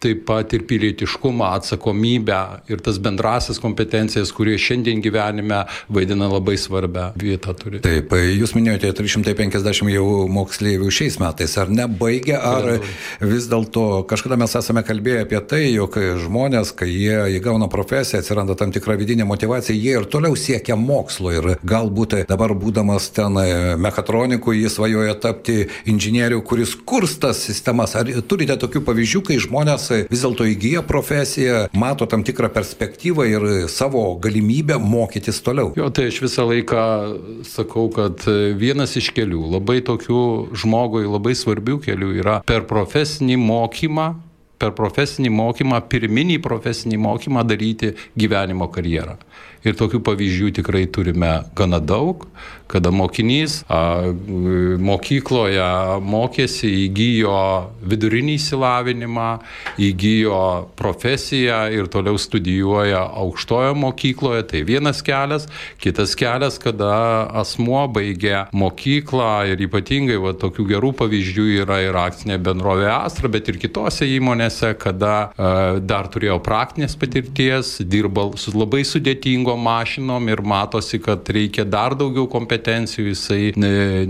taip 0.00 0.24
pat 0.28 0.54
ir 0.56 0.64
pilietiškumą, 0.68 1.50
atsakomybę 1.58 2.40
ir 2.72 2.80
tas 2.84 2.98
bendrasis 3.02 3.60
kompetencijas, 3.62 4.32
kurie 4.36 4.56
šiandien 4.60 5.02
gyvenime 5.04 5.62
vaidina 5.92 6.28
labai 6.30 6.56
svarbią 6.60 7.10
vietą 7.20 7.54
turi. 7.58 7.82
Taip, 7.84 8.14
jūs 8.16 8.54
minėjote 8.56 8.92
350 8.96 9.92
jau 9.92 10.06
moksleivių 10.32 10.90
šiais 10.94 11.18
metais, 11.20 11.56
ar 11.60 11.72
nebaigia, 11.74 12.40
ar 12.40 12.80
vis 13.20 13.48
dėlto 13.50 14.04
kažkada 14.10 14.38
mes 14.40 14.56
esame 14.56 14.84
kalbėję 14.86 15.26
apie 15.26 15.42
tai, 15.52 15.62
jog 15.74 15.98
žmonės, 16.24 16.72
kai 16.76 16.88
jie 16.90 17.18
įgauna 17.36 17.68
profesiją, 17.72 18.22
atsiranda 18.22 18.56
tam 18.58 18.72
tikra 18.74 18.96
vidinė 19.00 19.28
motivacija, 19.28 19.76
jie 19.76 19.98
ir 19.98 20.08
toliau 20.10 20.38
siekia 20.38 20.78
mokslo 20.80 21.34
ir 21.36 21.50
galbūt 21.60 22.20
dabar 22.30 22.54
būdamas 22.56 23.10
ten 23.14 23.36
mechatroniku, 23.80 24.54
jis 24.56 24.78
svajoja 24.78 25.16
tapti 25.20 25.66
inžinieriu, 25.90 26.40
kuris 26.46 26.74
kurs 26.88 27.18
tas 27.20 27.42
sistemas. 27.44 27.94
Ar 27.98 28.08
turite 28.28 28.56
tokių 28.60 28.82
pavyzdžių, 28.86 29.22
kai 29.28 29.38
žmonės 29.42 29.89
vis 30.10 30.24
dėlto 30.24 30.46
įgyja 30.50 30.84
profesiją, 30.86 31.66
mato 31.76 32.08
tam 32.10 32.24
tikrą 32.26 32.50
perspektyvą 32.54 33.26
ir 33.30 33.46
savo 33.72 34.04
galimybę 34.22 34.78
mokytis 34.82 35.42
toliau. 35.44 35.74
Jo, 35.78 35.90
tai 35.94 36.08
aš 36.10 36.22
visą 36.24 36.46
laiką 36.50 36.86
sakau, 37.48 37.88
kad 37.94 38.24
vienas 38.60 38.96
iš 39.00 39.12
kelių, 39.16 39.44
labai 39.58 39.80
tokių 39.86 40.24
žmogui 40.62 41.06
labai 41.08 41.36
svarbių 41.38 41.80
kelių 41.86 42.16
yra 42.22 42.40
per 42.46 42.66
profesinį 42.70 43.38
mokymą 43.40 44.10
per 44.60 44.74
profesinį 44.76 45.32
mokymą, 45.32 45.80
pirminį 45.88 46.38
profesinį 46.44 47.00
mokymą 47.00 47.44
daryti 47.48 47.94
gyvenimo 48.18 48.68
karjerą. 48.72 49.16
Ir 49.64 49.76
tokių 49.76 50.02
pavyzdžių 50.04 50.52
tikrai 50.60 50.86
turime 50.92 51.32
gana 51.56 51.80
daug, 51.80 52.26
kada 52.70 52.92
mokinys 52.94 53.60
a, 53.68 53.80
mokykloje 54.80 55.66
mokėsi, 56.06 56.70
įgyjo 56.86 57.40
vidurinį 57.90 58.36
įsilavinimą, 58.38 59.28
įgyjo 59.80 60.40
profesiją 60.78 61.60
ir 61.74 61.90
toliau 61.92 62.18
studijuoja 62.20 63.02
aukštojo 63.24 63.74
mokykloje. 63.78 64.46
Tai 64.50 64.62
vienas 64.66 65.02
kelias. 65.06 65.46
Kitas 65.82 66.14
kelias, 66.18 66.58
kada 66.62 66.92
asmuo 67.42 67.84
baigia 67.92 68.46
mokyklą 68.56 69.50
ir 69.52 69.66
ypatingai 69.66 70.18
va, 70.22 70.34
tokių 70.38 70.68
gerų 70.72 70.94
pavyzdžių 71.00 71.46
yra 71.64 71.82
ir 71.84 71.98
akcinė 71.98 72.40
bendrovė 72.42 72.88
Astra, 72.90 73.30
bet 73.32 73.48
ir 73.50 73.60
kitose 73.60 74.08
įmonėse, 74.16 74.72
kada 74.80 75.14
a, 75.34 75.52
dar 75.80 76.10
turėjo 76.12 76.40
praktinės 76.44 76.96
patirties, 77.00 77.76
dirbo 77.84 78.30
su 78.40 78.54
labai 78.56 78.82
sudėtingo 78.86 79.40
sudėtingom 79.40 79.60
mašinom 79.60 80.28
ir 80.28 80.40
matosi, 80.42 81.00
kad 81.00 81.28
reikia 81.28 81.64
dar 81.64 81.94
daugiau 81.94 82.28
kompetencijų, 82.28 82.59
jisai 83.10 83.52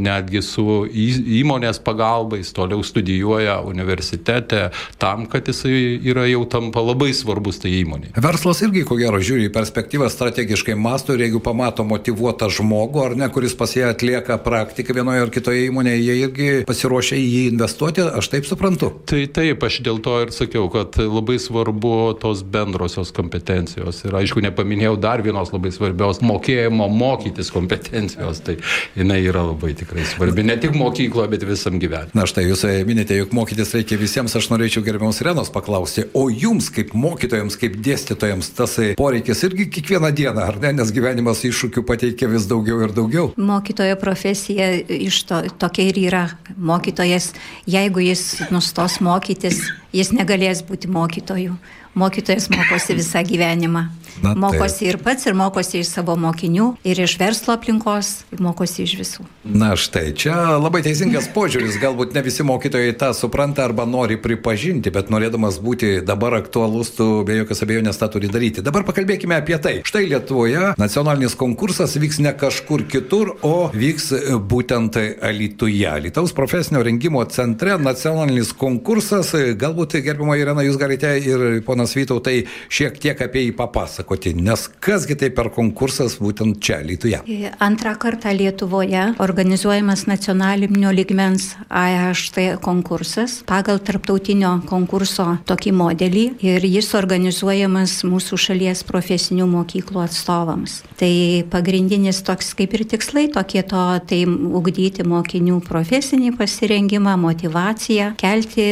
netgi 0.01 0.43
su 0.45 0.85
įmonės 0.91 1.81
pagalba, 1.85 2.39
jis 2.41 2.53
toliau 2.57 2.83
studijuoja 2.87 3.61
universitete 3.67 4.69
tam, 5.01 5.27
kad 5.31 5.49
jisai 5.49 5.99
yra 6.11 6.27
jau 6.31 6.45
tampa 6.51 6.83
labai 6.85 7.13
svarbus 7.17 7.61
tai 7.63 7.73
įmonė. 7.81 8.15
Verslas 8.21 8.63
irgi, 8.67 8.85
ko 8.89 8.99
gero, 9.01 9.21
žiūri 9.23 9.49
į 9.49 9.55
perspektyvą 9.55 10.11
strategiškai 10.13 10.77
masto 10.79 11.15
ir 11.17 11.25
jeigu 11.27 11.43
pamato 11.45 11.85
motivuotą 11.87 12.51
žmogų, 12.53 13.05
ar 13.05 13.17
ne, 13.19 13.31
kuris 13.33 13.57
pas 13.59 13.73
ją 13.77 13.91
atlieka 13.95 14.39
praktiką 14.45 14.97
vienoje 14.97 15.25
ar 15.25 15.33
kitoje 15.35 15.67
įmonėje, 15.69 16.01
jie 16.05 16.17
irgi 16.25 16.51
pasiruošia 16.69 17.19
į 17.19 17.27
jį 17.27 17.43
investuoti, 17.55 18.05
aš 18.21 18.31
taip 18.33 18.49
suprantu. 18.49 18.93
Tai 19.11 19.23
taip, 19.35 19.65
aš 19.67 19.81
dėl 19.87 20.01
to 20.05 20.17
ir 20.25 20.35
sakiau, 20.35 20.69
kad 20.73 20.99
labai 21.01 21.39
svarbu 21.43 21.95
tos 22.21 22.43
bendrosios 22.43 23.13
kompetencijos. 23.17 24.03
Ir 24.07 24.17
aišku, 24.21 24.43
nepaminėjau 24.45 24.97
dar 25.01 25.25
vienos 25.25 25.53
labai 25.55 25.73
svarbios 25.75 26.23
mokėjimo 26.25 26.89
mokytis 26.93 27.53
kompetencijos. 27.55 28.40
Tai 28.45 28.57
jinai 28.97 29.21
yra 29.27 29.43
labai 29.45 29.73
tikrai 29.79 30.05
svarbi. 30.09 30.45
Ne 30.47 30.57
tik 30.61 30.77
mokykloje, 30.79 31.31
bet 31.35 31.45
visam 31.49 31.79
gyvenimui. 31.83 32.15
Na 32.17 32.27
štai 32.29 32.47
jūs 32.47 32.65
minite, 32.89 33.17
jog 33.19 33.35
mokytis 33.37 33.75
reikia 33.77 33.99
visiems. 34.01 34.37
Aš 34.37 34.51
norėčiau 34.53 34.85
gerbiamus 34.87 35.21
Renos 35.27 35.53
paklausti, 35.53 36.07
o 36.17 36.27
jums 36.33 36.71
kaip 36.75 36.95
mokytojams, 36.97 37.59
kaip 37.61 37.77
dėstytojams 37.85 38.53
tas 38.57 38.77
poreikis 38.99 39.45
irgi 39.49 39.69
kiekvieną 39.77 40.13
dieną, 40.17 40.47
ar 40.53 40.61
ne? 40.63 40.73
Nes 40.81 40.93
gyvenimas 40.95 41.45
iššūkių 41.49 41.85
pateikia 41.89 42.31
vis 42.33 42.49
daugiau 42.51 42.81
ir 42.87 42.95
daugiau. 42.97 43.33
Mokytojo 43.37 43.99
profesija 44.01 44.73
iš 44.81 45.23
to 45.29 45.43
tokia 45.61 45.91
ir 45.91 46.01
yra. 46.09 46.25
Mokytojas, 46.57 47.33
jeigu 47.69 48.05
jis 48.05 48.25
nustos 48.55 49.01
mokytis, 49.05 49.63
jis 49.93 50.15
negalės 50.17 50.65
būti 50.67 50.91
mokytoju. 50.91 51.59
Mokytojas 51.95 52.51
mokosi 52.53 52.95
visą 52.95 53.25
gyvenimą. 53.27 53.89
Na, 54.23 54.35
mokosi 54.37 54.85
ir 54.91 54.99
pats, 55.01 55.25
ir 55.27 55.35
mokosi 55.39 55.81
iš 55.81 55.95
savo 55.95 56.13
mokinių, 56.21 56.75
ir 56.85 56.99
iš 57.01 57.15
verslo 57.21 57.55
aplinkos, 57.57 58.11
mokosi 58.43 58.85
iš 58.85 58.93
visų. 58.99 59.25
Na 59.49 59.73
štai, 59.81 60.11
čia 60.19 60.35
labai 60.61 60.83
teisingas 60.85 61.31
požiūris, 61.33 61.79
galbūt 61.81 62.13
ne 62.13 62.23
visi 62.27 62.45
mokytojai 62.45 62.93
tą 63.01 63.15
supranta 63.17 63.65
arba 63.65 63.87
nori 63.89 64.19
pripažinti, 64.21 64.93
bet 64.93 65.09
norėdamas 65.13 65.57
būti 65.65 66.03
dabar 66.05 66.37
aktualus, 66.37 66.93
tu 66.99 67.07
be 67.25 67.39
jokios 67.39 67.65
abejonės 67.65 68.01
tą 68.03 68.11
turi 68.13 68.29
daryti. 68.33 68.65
Dabar 68.67 68.85
pakalbėkime 68.89 69.39
apie 69.41 69.57
tai. 69.63 69.75
Štai 69.89 70.05
Lietuvoje 70.11 70.75
nacionalinis 70.81 71.39
konkursas 71.41 71.97
vyks 71.97 72.21
ne 72.21 72.35
kažkur 72.37 72.85
kitur, 72.93 73.33
o 73.41 73.71
vyks 73.73 74.13
būtent 74.51 75.01
Alituje. 75.01 75.89
Lietuvos 76.05 76.37
profesinio 76.37 76.85
rengimo 76.85 77.25
centre 77.33 77.79
nacionalinis 77.81 78.53
konkursas. 78.53 79.33
Galbūt, 79.57 79.97
gerbimo 80.05 80.37
Irena, 80.37 80.67
jūs 80.67 80.77
galite 80.81 81.15
ir 81.25 81.63
ponas 81.81 81.97
Vytautai 81.97 82.45
šiek 82.69 82.99
tiek 83.01 83.21
apie 83.25 83.47
jį 83.47 83.55
papasakoti 83.57 84.35
nes 84.37 84.67
kasgi 84.85 85.17
tai 85.17 85.31
per 85.33 85.49
konkursas 85.55 86.19
būtent 86.21 86.61
čia, 86.61 86.81
Lietuvoje? 86.85 87.53
Antrą 87.61 87.95
kartą 87.97 88.33
Lietuvoje 88.37 89.15
organizuojamas 89.23 90.05
nacionalinio 90.07 90.93
ligmens 90.93 91.55
AHT 91.69 92.61
konkursas 92.61 93.41
pagal 93.49 93.81
tarptautinio 93.81 94.59
konkurso 94.69 95.39
tokį 95.49 95.73
modelį 95.81 96.25
ir 96.45 96.67
jis 96.69 96.93
organizuojamas 96.99 98.03
mūsų 98.05 98.37
šalies 98.37 98.85
profesinių 98.85 99.49
mokyklų 99.49 100.05
atstovams. 100.05 100.83
Tai 101.01 101.13
pagrindinis 101.53 102.21
toks 102.27 102.53
kaip 102.59 102.77
ir 102.77 102.85
tikslai 102.93 103.29
tokie 103.33 103.63
to, 103.65 103.87
tai 104.05 104.25
ugdyti 104.29 105.07
mokinių 105.09 105.63
profesinį 105.65 106.35
pasirengimą, 106.37 107.17
motivaciją, 107.25 108.13
kelti 108.21 108.69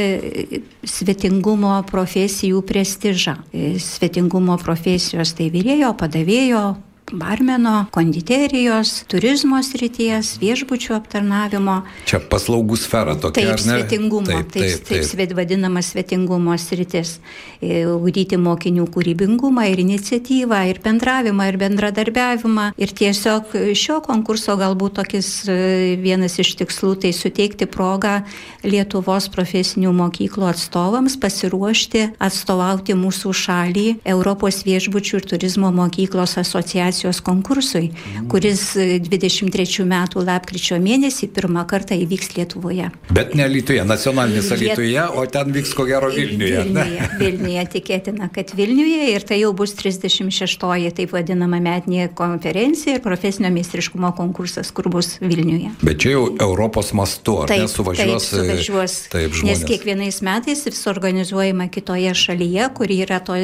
svetingumo 0.88 1.76
profesijų 1.88 2.62
prestižą. 2.66 3.36
Svetingumo 3.82 4.56
profesijos 4.60 5.34
tai 5.38 5.50
vyrėjo, 5.54 5.92
padavėjo, 6.00 6.64
barmeno, 7.12 7.86
konditerijos, 7.94 9.04
turizmo 9.08 9.60
srities, 9.64 10.36
viešbučių 10.42 10.94
aptarnavimo. 10.98 11.80
Čia 12.08 12.20
paslaugų 12.30 12.76
sfera 12.78 13.14
tokia. 13.18 13.54
Taip, 13.54 13.62
svetingumo, 13.62 14.26
taip, 14.28 14.50
taip, 14.52 14.82
taip, 14.84 15.06
taip, 15.06 15.14
taip 15.16 15.34
vadinama 15.38 15.82
svetingumo 15.84 16.56
sritis. 16.60 17.16
E, 17.62 17.82
ugdyti 17.88 18.38
mokinių 18.38 18.86
kūrybingumą 18.94 19.64
ir 19.72 19.82
iniciatyvą, 19.82 20.60
ir 20.70 20.82
bendravimą, 20.84 21.48
ir 21.50 21.58
bendradarbiavimą. 21.62 22.68
Ir 22.78 22.94
tiesiog 23.00 23.56
šio 23.78 24.00
konkurso 24.04 24.58
galbūt 24.60 24.98
tokis 25.00 25.30
e, 25.48 25.96
vienas 26.02 26.38
iš 26.38 26.54
tikslų 26.60 26.94
tai 27.04 27.14
suteikti 27.16 27.66
progą 27.70 28.20
Lietuvos 28.66 29.30
profesinių 29.32 29.94
mokyklų 29.96 30.48
atstovams 30.50 31.16
pasiruošti 31.20 32.04
atstovauti 32.22 32.96
mūsų 32.98 33.32
šalį 33.42 33.86
Europos 34.08 34.62
viešbučių 34.66 35.20
ir 35.20 35.28
turizmo 35.32 35.70
mokyklos 35.74 36.36
asociacijos 36.40 36.97
organizacijos 36.98 37.20
konkursui, 37.20 37.90
kuris 38.28 38.74
23 38.76 39.84
metų 39.86 40.24
lapkričio 40.26 40.78
mėnesį 40.82 41.28
pirmą 41.34 41.64
kartą 41.68 41.94
įvyks 41.94 42.34
Lietuvoje. 42.36 42.90
Bet 43.10 43.34
ne 43.34 43.46
Lietuvoje, 43.48 43.84
nacionalinis 43.86 44.50
Lietuvoje, 44.50 45.04
o 45.14 45.26
ten 45.26 45.52
vyks 45.52 45.74
ko 45.74 45.86
gero 45.86 46.10
Vilniuje. 46.10 46.64
Vilniuje, 46.64 47.08
Vilniuje 47.20 47.64
tikėtina, 47.76 48.28
kad 48.32 48.52
Vilniuje 48.56 49.12
ir 49.14 49.26
tai 49.26 49.40
jau 49.42 49.52
bus 49.56 49.74
36-oji 49.78 50.92
taip 50.96 51.14
vadinama 51.14 51.60
metinė 51.62 52.08
konferencija 52.14 52.98
ir 52.98 53.04
profesinio 53.04 53.50
meistriškumo 53.54 54.12
konkursas, 54.18 54.72
kur 54.74 54.90
bus 54.92 55.18
Vilniuje. 55.22 55.74
Bet 55.82 56.02
čia 56.02 56.16
jau 56.16 56.24
Europos 56.48 56.92
mastu, 56.96 57.38
ar 57.44 57.52
taip, 57.52 57.66
nesuvažiuos? 57.66 58.30
Taip, 58.32 58.42
suvažiuos. 58.42 58.98
Taip, 59.12 59.36
žmonės. 59.38 59.62
Nes 59.62 59.64
kiekvienais 59.68 60.20
metais 60.26 60.64
vis 60.66 60.84
organizuojama 60.90 61.68
kitoje 61.72 62.14
šalyje, 62.18 62.70
kuri 62.76 63.00
yra 63.06 63.20
to 63.24 63.38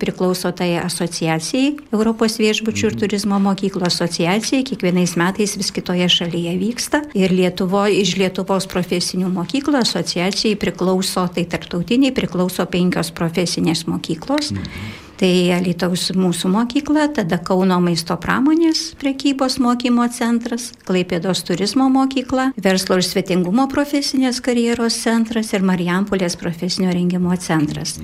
priklauso 0.00 0.50
tai 0.56 0.74
asociacijai 0.80 1.76
Europos 1.94 2.38
viešbučių 2.40 2.90
ir 2.90 2.95
turizmo 3.00 3.38
mokyklų 3.42 3.86
asociacija 3.88 4.64
kiekvienais 4.66 5.16
metais 5.20 5.56
vis 5.58 5.72
kitoje 5.74 6.08
šalyje 6.12 6.56
vyksta 6.60 7.02
ir 7.18 7.34
Lietuvo, 7.34 7.86
iš 7.88 8.16
Lietuvos 8.20 8.68
profesinių 8.70 9.30
mokyklų 9.34 9.80
asociacijai 9.82 10.58
priklauso, 10.60 11.26
tai 11.32 11.46
tarptautiniai 11.50 12.14
priklauso 12.16 12.66
penkios 12.70 13.12
profesinės 13.16 13.86
mokyklos. 13.90 14.52
Mhm. 14.52 15.02
Tai 15.16 15.32
Alitaus 15.56 16.10
mūsų 16.12 16.50
mokykla, 16.52 17.06
tada 17.16 17.38
Kauno 17.40 17.78
maisto 17.80 18.18
pramonės 18.20 18.90
prekybos 19.00 19.56
mokymo 19.64 20.04
centras, 20.12 20.74
Klaipėdos 20.84 21.40
turizmo 21.48 21.88
mokykla, 21.88 22.50
verslo 22.60 22.98
ir 23.00 23.06
svetingumo 23.06 23.64
profesinės 23.72 24.42
karjeros 24.44 24.98
centras 25.06 25.54
ir 25.56 25.64
Marijampolės 25.64 26.36
profesinio 26.36 26.92
rengimo 26.92 27.32
centras. 27.40 27.96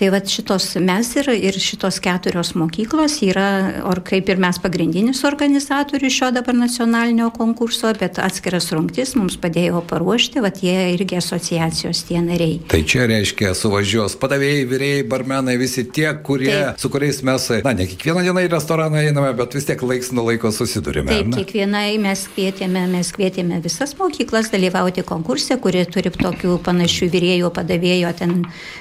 Tai 0.00 0.08
va 0.08 0.16
šitos 0.24 0.78
mes 0.80 1.08
ir, 1.20 1.26
ir 1.28 1.56
šitos 1.60 1.98
keturios 2.00 2.54
mokyklos 2.56 3.18
yra, 3.20 3.82
or 3.84 3.98
kaip 4.00 4.30
ir 4.32 4.38
mes 4.40 4.56
pagrindinis 4.56 5.18
organizatorius 5.28 6.14
šio 6.16 6.30
dabar 6.32 6.56
nacionalinio 6.56 7.26
konkurso, 7.34 7.90
bet 8.00 8.16
atskiras 8.16 8.70
rungtis 8.72 9.12
mums 9.18 9.36
padėjo 9.42 9.82
paruošti, 9.90 10.40
va 10.40 10.48
jie 10.56 10.94
irgi 10.94 11.18
asociacijos 11.18 12.00
tie 12.08 12.22
nariai. 12.24 12.62
Tai 12.72 12.80
čia 12.88 13.04
reiškia 13.10 13.50
suvažiuos 13.58 14.16
padavėjai, 14.22 14.62
vyrėjai, 14.70 15.02
barmenai, 15.10 15.58
visi 15.60 15.84
tie, 15.84 16.08
kurie, 16.24 16.48
Taip. 16.48 16.80
su 16.80 16.92
kuriais 16.96 17.20
mes, 17.28 17.50
na, 17.68 17.76
ne 17.76 17.88
kiekvieną 17.92 18.24
dieną 18.24 18.46
į 18.46 18.50
restoraną 18.54 19.04
einame, 19.04 19.34
bet 19.36 19.58
vis 19.58 19.68
tiek 19.68 19.84
laiks 19.84 20.14
nuo 20.16 20.24
laiko 20.30 20.48
susidurime. 20.48 21.12
Taip, 21.12 21.36
kiekvienai 21.36 22.00
mes 22.00 22.24
kvietėme, 22.32 22.86
mes 22.96 23.12
kvietėme 23.18 23.60
visas 23.68 23.92
mokyklas 24.00 24.48
dalyvauti 24.56 25.04
konkurse, 25.12 25.60
kurie 25.60 25.84
turi 25.84 26.16
tokių 26.16 26.56
panašių 26.64 27.12
vyrėjų, 27.18 27.54
padavėjo, 27.60 28.16
ten 28.24 28.36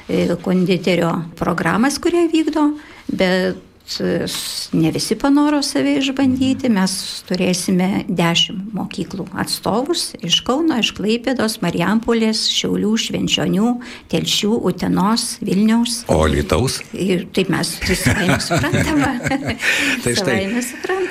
e, 0.08 0.24
konditerio 1.10 1.36
programas, 1.36 2.00
kurie 2.00 2.28
vykdo, 2.28 2.74
bet 3.08 3.58
ne 4.74 4.92
visi 4.92 5.16
panoro 5.20 5.62
save 5.66 5.96
išbandyti, 6.00 6.70
mes 6.74 6.94
turėsime 7.30 8.06
dešimt 8.08 8.74
mokyklų 8.78 9.26
atstovus 9.42 10.14
iš 10.26 10.42
Kauno, 10.46 10.78
iš 10.82 10.92
Klaipėdos, 10.98 11.60
Marijampolės, 11.64 12.46
Šiaulių, 12.54 12.94
Švenčionių, 13.02 13.72
Telšių, 14.12 14.52
Utenos, 14.70 15.26
Vilniaus. 15.42 16.04
O 16.12 16.22
Lietaus? 16.30 16.80
Ir 16.94 17.26
taip 17.34 17.50
mes 17.54 17.74
visai 17.86 18.30
suprantama. 18.44 19.12
tai 20.04 20.16
štai, 20.18 20.38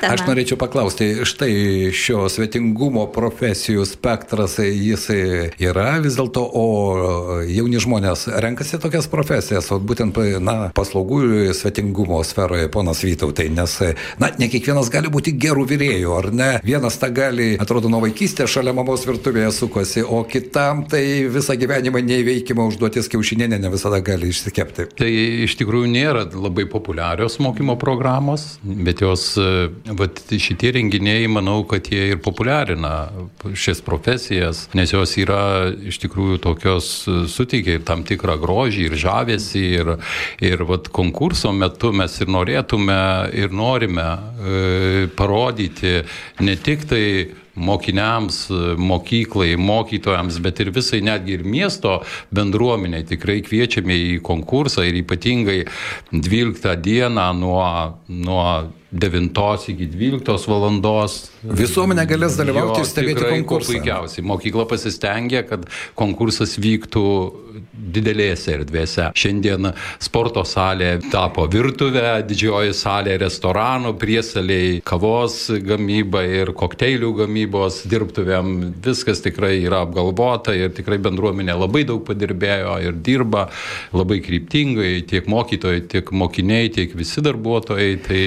aš 0.09 0.25
norėčiau 0.29 0.59
paklausti, 0.61 1.11
štai 1.29 1.53
šio 1.97 2.27
svetingumo 2.33 3.09
profesijų 3.15 3.87
spektras, 3.89 4.59
jis 4.63 5.09
yra 5.11 5.91
vis 6.05 6.19
dėlto, 6.19 6.45
o 6.47 6.67
jauni 7.49 7.83
žmonės 7.83 8.29
renkasi 8.45 8.81
tokias 8.83 9.11
profesijas, 9.11 9.71
o 9.75 9.81
būtent 9.83 10.19
na, 10.45 10.59
paslaugų 10.77 11.51
svetingumo 11.57 12.21
sferoje 12.27 12.67
ponas 12.72 13.02
Vytautai, 13.04 13.48
nes, 13.54 13.74
na, 14.20 14.28
ne 14.38 14.48
kiekvienas 14.52 14.90
gali 14.92 15.11
būti 15.12 15.33
gerų 15.40 15.64
vyrėjų, 15.70 16.11
ar 16.18 16.28
ne? 16.35 16.48
Vienas 16.66 16.98
tą 17.00 17.09
gali, 17.14 17.54
atrodo, 17.61 17.90
nuo 17.92 18.02
vaikystės 18.04 18.50
šalia 18.52 18.74
mamos 18.76 19.07
virtuvėje 19.09 19.52
sukosi, 19.57 20.02
o 20.04 20.20
kitam 20.28 20.85
tai 20.90 21.02
visą 21.33 21.57
gyvenimą 21.59 22.02
neįveikima 22.04 22.66
užduotis 22.68 23.09
kiaušinėnė 23.12 23.61
ne 23.62 23.72
visada 23.72 24.00
gali 24.04 24.31
išsikepti. 24.33 24.88
Tai 24.98 25.09
iš 25.46 25.57
tikrųjų 25.61 25.90
nėra 25.94 26.26
labai 26.35 26.66
populiarios 26.70 27.38
mokymo 27.42 27.78
programos, 27.81 28.59
bet 28.62 29.02
jos, 29.04 29.31
vat, 29.98 30.20
šitie 30.28 30.74
renginiai, 30.76 31.26
manau, 31.33 31.62
kad 31.68 31.88
jie 31.92 32.12
ir 32.12 32.22
populiarina 32.24 33.09
šias 33.54 33.81
profesijas, 33.87 34.66
nes 34.76 34.92
jos 34.92 35.16
yra 35.20 35.70
iš 35.88 36.00
tikrųjų 36.04 36.42
tokios, 36.44 36.92
suteikia 37.33 37.78
ir 37.78 37.87
tam 37.88 38.04
tikrą 38.09 38.37
grožį, 38.42 38.88
ir 38.90 38.98
žavesį, 39.00 39.64
ir, 39.81 39.94
ir 40.44 40.68
vat, 40.68 40.92
konkurso 40.92 41.52
metu 41.57 41.94
mes 41.96 42.20
ir 42.20 42.28
norėjome 42.28 42.58
norėtume 42.59 43.31
ir 43.35 43.51
norime 43.53 44.03
e, 44.03 45.09
parodyti 45.16 46.05
ne 46.40 46.57
tik 46.57 46.88
tai 46.88 47.35
mokiniams, 47.59 48.49
mokyklai, 48.79 49.57
mokytojams, 49.59 50.38
bet 50.40 50.61
ir 50.61 50.71
visai 50.71 51.01
netgi 51.03 51.35
ir 51.35 51.42
miesto 51.42 52.03
bendruomeniai. 52.31 53.05
Tikrai 53.05 53.42
kviečiame 53.42 53.94
į 53.94 54.21
konkursą 54.23 54.85
ir 54.87 54.94
ypatingai 55.03 55.64
12 56.12 56.77
dieną 56.79 57.33
nuo, 57.35 57.99
nuo 58.09 58.44
9 58.90 59.68
iki 59.68 59.87
12 59.92 60.48
valandos. 60.48 61.18
Visuomenė 61.42 62.07
galės 62.09 62.38
dalyvauti 62.40 62.81
jo, 62.81 62.85
ir 62.85 62.88
stebėti 62.88 63.27
konkursą. 63.27 63.74
Puikiausiai. 63.74 64.24
Mokykla 64.24 64.64
pasistengė, 64.70 65.42
kad 65.51 65.66
konkursas 65.98 66.57
vyktų 66.57 67.05
didelėse 67.68 68.55
erdvėse. 68.57 69.11
Šiandien 69.18 69.70
sporto 70.03 70.44
salė 70.48 70.94
tapo 71.12 71.44
virtuvė, 71.51 72.22
didžioji 72.29 72.74
salė 72.77 73.18
restoranų, 73.20 73.94
priesaliai, 74.01 74.79
kavos 74.87 75.37
gamyba 75.64 76.24
ir 76.24 76.55
kokteilių 76.57 77.12
gamybos 77.22 77.83
dirbtuvėm. 77.90 78.55
Viskas 78.85 79.22
tikrai 79.24 79.59
yra 79.64 79.83
apgalvota 79.87 80.57
ir 80.57 80.72
tikrai 80.77 81.01
bendruomenė 81.03 81.59
labai 81.59 81.85
daug 81.88 82.05
padirbėjo 82.09 82.79
ir 82.88 82.98
dirba 83.05 83.48
labai 83.92 84.20
kryptingai, 84.24 85.05
tiek 85.09 85.29
mokytojai, 85.31 85.85
tiek 85.92 86.12
mokiniai, 86.14 86.72
tiek 86.72 86.96
visi 86.96 87.24
darbuotojai. 87.24 87.92
Tai, 88.09 88.22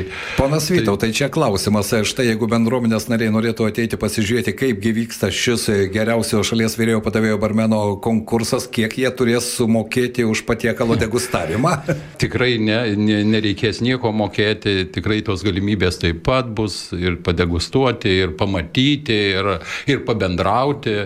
Ponas 0.52 0.68
Vytau, 0.68 0.98
tai, 1.00 1.14
čia 1.16 1.30
klausimas, 1.32 1.94
štai 2.04 2.26
jeigu 2.28 2.48
bendruomenės 2.52 3.06
nariai 3.08 3.32
norėtų 3.32 3.70
ateiti 3.70 3.96
pasižiūrėti, 3.96 4.52
kaipgi 4.60 4.92
vyksta 4.98 5.30
šis 5.32 5.70
geriausio 5.94 6.42
šalies 6.44 6.76
vyrėjo 6.76 7.00
padavėjo 7.06 7.38
barmeno 7.40 7.80
konkursas, 8.04 8.66
kiek 8.68 8.98
jie 9.00 9.08
turės 9.16 9.48
sumokėti 9.56 10.26
už 10.28 10.44
patiekalo 10.50 10.98
degustavimą? 11.04 11.78
tikrai 12.20 12.58
ne, 12.60 12.82
ne, 13.00 13.22
nereikės 13.32 13.80
nieko 13.80 14.12
mokėti, 14.12 14.90
tikrai 14.92 15.22
tos 15.24 15.46
galimybės 15.48 16.02
taip 16.04 16.20
pat 16.28 16.52
bus 16.52 16.90
ir 17.00 17.22
padegustuoti, 17.24 18.12
ir 18.26 18.36
pamatyti, 18.36 19.18
ir, 19.38 19.50
ir 19.88 20.04
pabendrauti. 20.04 20.98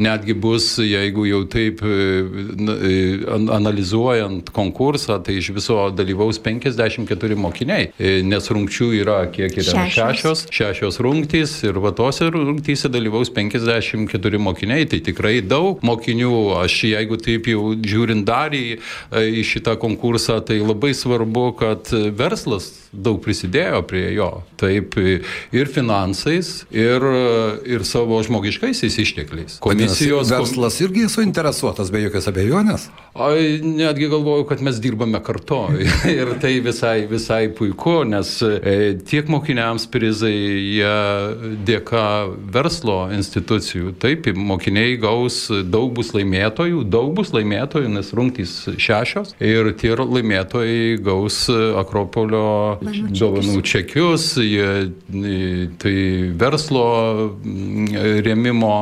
Netgi 0.00 0.32
bus, 0.32 0.70
jeigu 0.80 1.28
jau 1.28 1.42
taip 1.52 1.84
e, 1.84 3.20
analizuojant 3.28 4.48
konkursą, 4.56 5.20
tai 5.20 5.36
iš 5.42 5.52
viso 5.60 5.78
dalyvaus 5.92 6.40
54 6.40 7.36
mokiniai, 7.44 7.92
e, 8.00 8.16
nes 8.24 8.48
rungčių 8.48 8.93
yra 8.96 9.18
kiek 9.32 9.58
yra 9.60 9.86
šešios, 9.92 10.46
šešios 10.54 11.00
rungtys 11.04 11.56
ir 11.66 11.78
vatose 11.82 12.28
rungtyse 12.32 12.90
dalyvaus 12.92 13.32
54 13.34 14.40
mokiniai, 14.42 14.88
tai 14.90 15.00
tikrai 15.04 15.38
daug 15.44 15.82
mokinių. 15.84 16.32
Aš 16.62 16.78
jeigu 16.92 17.18
taip 17.22 17.48
jau 17.50 17.74
žiūrint 17.74 18.26
dar 18.28 18.54
į, 18.56 18.78
į 19.10 19.44
šitą 19.48 19.76
konkursą, 19.80 20.40
tai 20.46 20.60
labai 20.62 20.94
svarbu, 20.96 21.46
kad 21.60 21.92
verslas 22.16 22.70
daug 22.94 23.20
prisidėjo 23.24 23.82
prie 23.88 24.06
jo. 24.14 24.30
Taip 24.64 24.96
ir 25.52 25.68
finansais, 25.68 26.64
ir, 26.72 27.04
ir 27.68 27.84
savo 27.84 28.20
žmogiškaisiais 28.24 28.96
ištekliais. 29.02 29.58
Komisijos 29.64 30.30
verslas 30.32 30.78
irgi 30.80 31.08
suinteresuotas 31.12 31.92
be 31.92 32.04
jokios 32.06 32.28
abejonės. 32.30 32.88
O 33.14 33.28
netgi 33.62 34.08
galvoju, 34.10 34.46
kad 34.48 34.62
mes 34.64 34.80
dirbame 34.82 35.20
kartu 35.22 35.60
ir 36.10 36.32
tai 36.42 36.56
visai, 36.64 37.04
visai 37.10 37.48
puiku, 37.54 38.00
nes 38.08 38.30
e, 38.42 38.94
tiek 39.06 39.28
mokiniams 39.30 39.86
prizai, 39.92 40.32
jie 40.78 40.94
dėka 41.68 42.04
verslo 42.56 43.04
institucijų. 43.14 43.94
Taip, 44.02 44.30
mokiniai 44.34 44.96
gaus, 45.00 45.44
daug 45.68 45.92
bus 45.94 46.14
laimėtojų, 46.16 46.82
daug 46.90 47.12
bus 47.14 47.34
laimėtojų, 47.36 47.92
nes 47.98 48.10
rungtys 48.16 48.56
šešios 48.80 49.36
ir 49.44 49.70
tie 49.78 49.94
laimėtojai 49.94 50.98
gaus 51.04 51.44
Akropolio 51.78 52.80
dovanų 53.14 53.60
čekius, 53.66 54.34
tai 55.82 55.96
verslo 56.40 56.86
rėmimo 58.26 58.74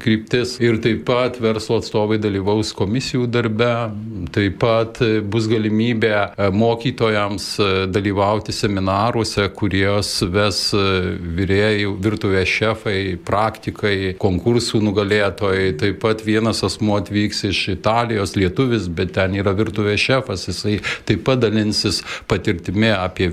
kryptis 0.00 0.56
ir 0.62 0.78
taip 0.82 1.04
pat 1.08 1.38
verslo 1.42 1.78
atstovai 1.80 2.18
dalyvaus 2.20 2.72
komisijų 2.76 3.26
darbe. 3.30 3.72
Taip 4.34 4.58
pat 4.62 5.00
bus 5.30 5.46
galimybė 5.50 6.12
e, 6.14 6.48
mokytojams 6.54 7.46
e, 7.60 7.68
dalyvauti 7.92 8.54
seminaruose, 8.54 9.46
kurios 9.56 10.10
ves 10.32 10.60
e, 10.76 10.82
vyrėjai, 11.38 11.86
virtuvės 12.02 12.50
šefai, 12.50 12.98
praktikai, 13.26 13.96
konkursų 14.20 14.82
nugalėtojai. 14.84 15.72
Taip 15.80 16.00
pat 16.04 16.24
vienas 16.26 16.62
asmuo 16.66 16.98
atvyks 17.00 17.44
iš 17.50 17.62
Italijos, 17.76 18.36
lietuvis, 18.38 18.90
bet 18.92 19.14
ten 19.16 19.36
yra 19.38 19.54
virtuvės 19.56 20.02
šefas, 20.02 20.46
jisai 20.50 20.78
taip 21.08 21.24
pat 21.26 21.42
dalinsis 21.44 22.02
patirtimi 22.28 22.90
apie 22.94 23.30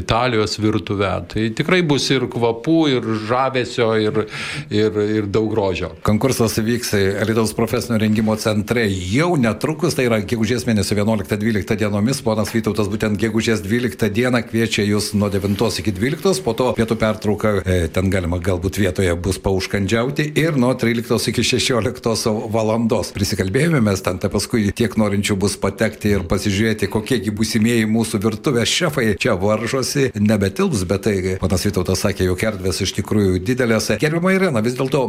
Italijos 0.00 0.58
virtuvę. 0.62 1.12
Tai 1.32 1.48
tikrai 1.56 1.82
bus 1.86 2.08
ir 2.14 2.28
kvapų, 2.32 2.78
ir 2.96 3.10
žavesio, 3.26 3.92
ir, 4.02 4.24
ir, 4.70 5.02
ir 5.20 5.30
daug 5.32 5.50
grožio. 5.52 5.65
Konkursas 6.06 6.58
vyks 6.58 6.92
Lietuvos 7.26 7.54
profesinio 7.56 7.98
rengimo 7.98 8.36
centre 8.36 8.86
jau 8.86 9.32
netrukus, 9.40 9.96
tai 9.96 10.06
yra 10.08 10.20
gegužės 10.22 10.66
mėnesio 10.68 10.96
11-12 10.98 11.78
dienomis, 11.80 12.22
ponas 12.24 12.52
Vytautas 12.54 12.90
būtent 12.92 13.18
gegužės 13.20 13.62
12 13.64 14.10
dieną 14.14 14.42
kviečia 14.46 14.84
jūs 14.86 15.12
nuo 15.18 15.30
9 15.32 15.80
iki 15.82 15.92
12, 15.96 16.42
po 16.44 16.54
to 16.56 16.70
pietų 16.76 16.98
pertrauka, 17.00 17.52
e, 17.64 17.88
ten 17.92 18.10
galima 18.12 18.38
galbūt 18.38 18.78
vietoje 18.80 19.14
bus 19.18 19.38
pauškandžiauti 19.42 20.28
ir 20.38 20.56
nuo 20.60 20.72
13 20.78 21.30
iki 21.32 21.44
16 21.44 22.34
valandos. 22.52 23.12
Prisikalbėjome 23.16 23.82
mes 23.84 24.02
ten, 24.04 24.20
tai 24.22 24.30
paskui 24.32 24.70
tiek 24.76 24.96
norinčių 25.00 25.38
bus 25.40 25.56
patekti 25.60 26.14
ir 26.16 26.26
pasižiūrėti, 26.30 26.90
kokiegi 26.92 27.34
būsimieji 27.34 27.88
mūsų 27.90 28.22
virtuvės 28.24 28.72
šefai 28.72 29.08
čia 29.20 29.36
varžosi, 29.40 30.10
nebetilps, 30.20 30.86
bet 30.88 31.06
tai 31.06 31.36
ponas 31.42 31.66
Vytautas 31.66 32.04
sakė, 32.04 32.28
jog 32.28 32.42
erdvės 32.50 32.82
iš 32.84 32.94
tikrųjų 33.00 33.40
didelės. 33.46 33.90
Gerbima 34.02 34.34
Irena, 34.36 34.62
vis 34.64 34.76
dėlto 34.78 35.06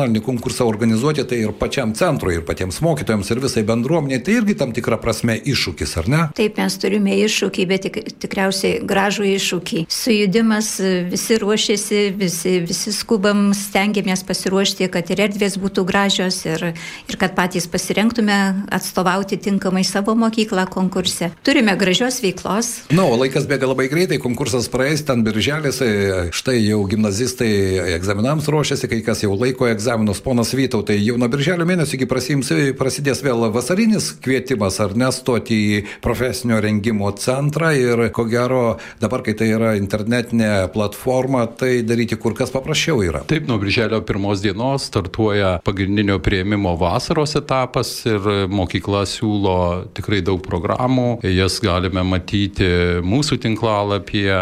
nacionalinį 0.00 0.22
konkursą 0.24 0.66
organizuoti 0.68 1.24
tai 1.28 1.42
ir 1.44 1.52
pačiam 1.52 1.92
centrui, 1.94 2.38
ir 2.38 2.44
patiems 2.46 2.80
mokytojams, 2.80 3.30
ir 3.30 3.40
visai 3.42 3.62
bendruomeniai, 3.66 4.22
tai 4.24 4.38
irgi 4.40 4.56
tam 4.56 4.72
tikra 4.72 4.96
prasme 5.00 5.36
iššūkis, 5.36 5.96
ar 6.00 6.08
ne? 6.08 6.20
Taip, 6.36 6.56
mes 6.58 6.76
turime 6.80 7.16
iššūkį, 7.26 7.66
bet 7.68 7.84
tik, 7.86 7.98
tikriausiai 8.22 8.80
gražų 8.86 9.26
iššūkį. 9.36 9.84
Sujudimas, 9.90 10.72
visi 11.10 11.38
ruošiasi, 11.40 12.00
visi, 12.16 12.54
visi 12.64 12.94
skubam, 12.94 13.50
stengiamės 13.56 14.24
pasiruošti, 14.26 14.88
kad 14.92 15.10
ir 15.12 15.24
erdvės 15.26 15.58
būtų 15.60 15.84
gražios 15.88 16.40
ir, 16.48 16.72
ir 17.10 17.20
kad 17.20 17.36
patys 17.36 17.68
pasirenktume 17.70 18.38
atstovauti 18.72 19.40
tinkamai 19.40 19.84
savo 19.84 20.16
mokyklą 20.18 20.66
konkurse. 20.70 21.32
Turime 21.44 21.76
gražios 21.80 22.22
veiklos. 22.24 22.72
Na, 22.94 23.04
o 23.04 23.18
laikas 23.20 23.48
bėga 23.50 23.68
labai 23.72 23.90
greitai, 23.92 24.20
konkursas 24.22 24.70
praeis, 24.72 25.04
ten 25.06 25.24
birželis, 25.26 25.82
e, 25.84 25.92
štai 26.36 26.58
jau 26.62 26.82
gimnazistai 26.88 27.50
egzaminams 27.98 28.48
ruošiasi, 28.50 28.88
kai 28.90 29.02
kas 29.04 29.24
jau 29.24 29.34
laiko 29.36 29.68
egzaminus, 29.90 30.22
ponas 30.22 30.54
Vytautai, 30.54 31.00
jau 31.02 31.18
nuo 31.18 31.26
birželio 31.30 31.66
mėnesio 31.66 31.98
iki 31.98 32.06
prasidės 32.06 33.24
vėl 33.26 33.40
vėl 33.40 33.52
vasarinis 33.54 34.10
kvietimas 34.22 34.78
ar 34.82 34.94
nestoti 34.98 35.56
į 35.56 35.78
profesinio 36.04 36.60
rengimo 36.62 37.10
centrą 37.18 37.72
ir 37.76 38.02
ko 38.14 38.26
gero 38.30 38.78
dabar, 39.00 39.24
kai 39.26 39.34
tai 39.38 39.50
yra 39.54 39.74
internetinė 39.78 40.70
platforma, 40.74 41.46
tai 41.46 41.80
daryti 41.86 42.18
kur 42.20 42.34
kas 42.38 42.52
paprasčiau 42.54 43.02
yra. 43.04 43.22
Taip, 43.30 43.48
nuo 43.48 43.58
birželio 43.62 44.02
pirmos 44.06 44.42
dienos 44.44 44.88
startuoja 44.90 45.58
pagrindinio 45.66 46.18
prieimimo 46.22 46.76
vasaros 46.80 47.36
etapas 47.38 47.92
ir 48.08 48.28
mokykla 48.50 49.04
siūlo 49.08 49.56
tikrai 49.96 50.20
daug 50.26 50.42
programų. 50.44 51.20
Jas 51.30 51.60
galime 51.64 52.04
matyti 52.06 52.68
mūsų 53.06 53.40
tinklalapyje, 53.46 54.40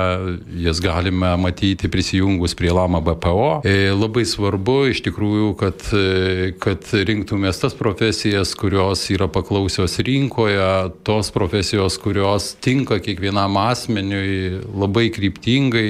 jas 0.64 0.82
galime 0.84 1.34
matyti 1.40 1.90
prisijungus 1.92 2.56
prie 2.58 2.72
Lama 2.74 3.00
BPO. 3.04 3.62
E, 3.68 3.90
labai 3.94 4.24
svarbu 4.28 4.78
iš 4.92 5.02
tikrųjų, 5.06 5.37
kad, 5.58 5.82
kad 6.62 6.88
rinktumės 7.08 7.60
tas 7.62 7.76
profesijas, 7.78 8.54
kurios 8.58 9.04
yra 9.12 9.28
paklausios 9.32 9.98
rinkoje, 10.04 10.68
tos 11.06 11.30
profesijos, 11.34 11.98
kurios 12.02 12.52
tinka 12.64 12.98
kiekvienam 13.02 13.56
asmeniui 13.60 14.62
labai 14.68 15.08
kryptingai 15.14 15.88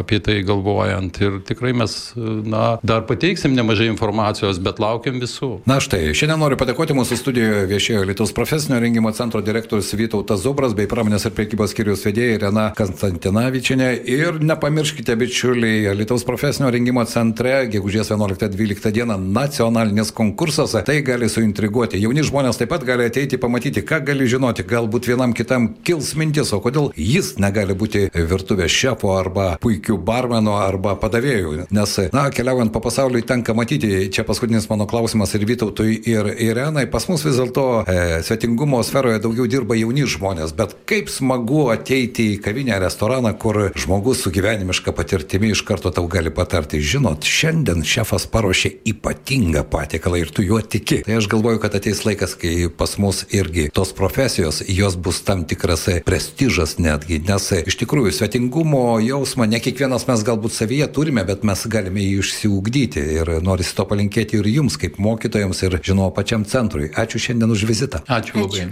apie 0.00 0.20
tai 0.24 0.40
galvojant. 0.46 1.20
Ir 1.20 1.40
tikrai 1.46 1.72
mes 1.76 1.96
na, 2.16 2.78
dar 2.86 3.04
pateiksim 3.08 3.54
nemažai 3.56 3.90
informacijos, 3.90 4.60
bet 4.62 4.80
laukiam 4.82 5.20
visų. 5.22 5.52
Na 5.68 5.80
štai, 5.82 6.10
šiandien 6.16 6.40
noriu 6.40 6.58
padėkoti 6.60 6.96
mūsų 6.96 7.20
studijoje 7.20 7.66
viešėjo 7.70 8.04
Lietuvos 8.08 8.34
profesinio 8.36 8.80
rengimo 8.82 9.12
centro 9.16 9.42
direktorius 9.44 9.92
Vytautas 9.96 10.44
Zubras 10.44 10.74
bei 10.76 10.88
pramonės 10.90 11.26
ir 11.28 11.34
priekybos 11.36 11.74
skiriaus 11.74 12.04
vedėjai 12.06 12.40
Rena 12.46 12.68
Konstantinavičinė. 12.78 13.90
Ir 14.10 14.40
nepamirškite, 14.44 15.16
bičiuliai, 15.20 15.94
Lietuvos 15.98 16.26
profesinio 16.28 16.70
rengimo 16.72 17.04
centre 17.10 17.66
gegužės 17.70 18.12
11-12 18.14 18.89
dieną 18.94 19.18
nacionalinis 19.20 20.12
konkursas. 20.16 20.76
Tai 20.86 20.98
gali 21.06 21.28
suintriguoti 21.30 22.00
jauni 22.02 22.24
žmonės 22.26 22.60
taip 22.60 22.70
pat 22.72 22.84
gali 22.86 23.06
ateiti 23.08 23.38
pamatyti, 23.40 23.84
ką 23.86 24.02
gali 24.06 24.28
žinoti, 24.30 24.64
galbūt 24.66 25.08
vienam 25.10 25.34
kitam 25.36 25.70
kils 25.86 26.12
mintis, 26.18 26.52
o 26.54 26.60
kodėl 26.62 26.90
jis 26.96 27.34
negali 27.42 27.74
būti 27.78 28.06
virtuvės 28.14 28.72
šefo 28.74 29.14
arba 29.18 29.54
puikių 29.62 29.98
barmenų 30.06 30.54
arba 30.58 30.96
padavėjų. 31.00 31.66
Nes, 31.74 31.96
na, 32.14 32.28
keliaujant 32.34 32.72
po 32.74 32.82
pasaulį 32.84 33.24
tenka 33.28 33.54
matyti, 33.56 34.08
čia 34.12 34.24
paskutinis 34.28 34.68
mano 34.70 34.86
klausimas 34.90 35.34
ir 35.36 35.46
Vytautui, 35.48 35.96
ir 36.10 36.30
Irenai, 36.40 36.86
pas 36.90 37.06
mus 37.10 37.24
vis 37.26 37.38
dėlto 37.40 37.66
e, 37.84 37.98
svetingumo 38.26 38.82
sferoje 38.86 39.20
daugiau 39.22 39.48
dirba 39.50 39.78
jauni 39.78 40.06
žmonės, 40.08 40.54
bet 40.56 40.76
kaip 40.90 41.10
smagu 41.12 41.66
ateiti 41.74 42.30
į 42.34 42.40
kavinę, 42.44 42.78
restoraną, 42.82 43.34
kur 43.40 43.70
žmogus 43.78 44.24
su 44.24 44.32
gyvenimiška 44.34 44.94
patirtimi 44.96 45.52
iš 45.54 45.64
karto 45.66 45.92
tau 45.94 46.06
gali 46.10 46.32
patarti, 46.34 46.80
žinot, 46.82 47.26
šiandien 47.26 47.84
šefas 47.86 48.28
paruošė 48.30 48.69
ypatingą 48.92 49.64
patiekalą 49.70 50.20
ir 50.20 50.32
tu 50.34 50.44
juo 50.46 50.60
tiki. 50.62 51.00
Tai 51.06 51.18
aš 51.20 51.28
galvoju, 51.30 51.60
kad 51.62 51.74
ateis 51.78 52.02
laikas 52.06 52.36
kai 52.40 52.68
pas 52.76 52.96
mus 53.02 53.24
irgi 53.34 53.68
tos 53.74 53.92
profesijos, 53.96 54.62
jos 54.68 54.96
bus 54.96 55.22
tam 55.26 55.44
tikras 55.48 55.88
prestižas 56.06 56.76
netgi, 56.82 57.20
nes 57.28 57.50
iš 57.60 57.78
tikrųjų 57.82 58.12
svetingumo 58.16 58.84
jausmą 59.04 59.48
ne 59.50 59.60
kiekvienas 59.62 60.06
mes 60.10 60.24
galbūt 60.26 60.56
savyje 60.56 60.90
turime, 60.94 61.24
bet 61.28 61.46
mes 61.46 61.66
galime 61.70 62.04
jį 62.04 62.20
išsiugdyti 62.24 63.06
ir 63.20 63.34
norisi 63.44 63.76
to 63.76 63.86
palinkėti 63.88 64.40
ir 64.40 64.50
jums 64.50 64.78
kaip 64.80 65.00
mokytojams 65.02 65.64
ir 65.66 65.80
žinoma 65.82 66.12
pačiam 66.14 66.44
centrui. 66.44 66.90
Ačiū 66.90 67.22
šiandien 67.22 67.56
už 67.56 67.66
vizitą. 67.70 68.04
Ačiū 68.08 68.44
labai. 68.44 68.70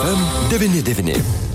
FM 0.00 0.20
99. 0.50 1.49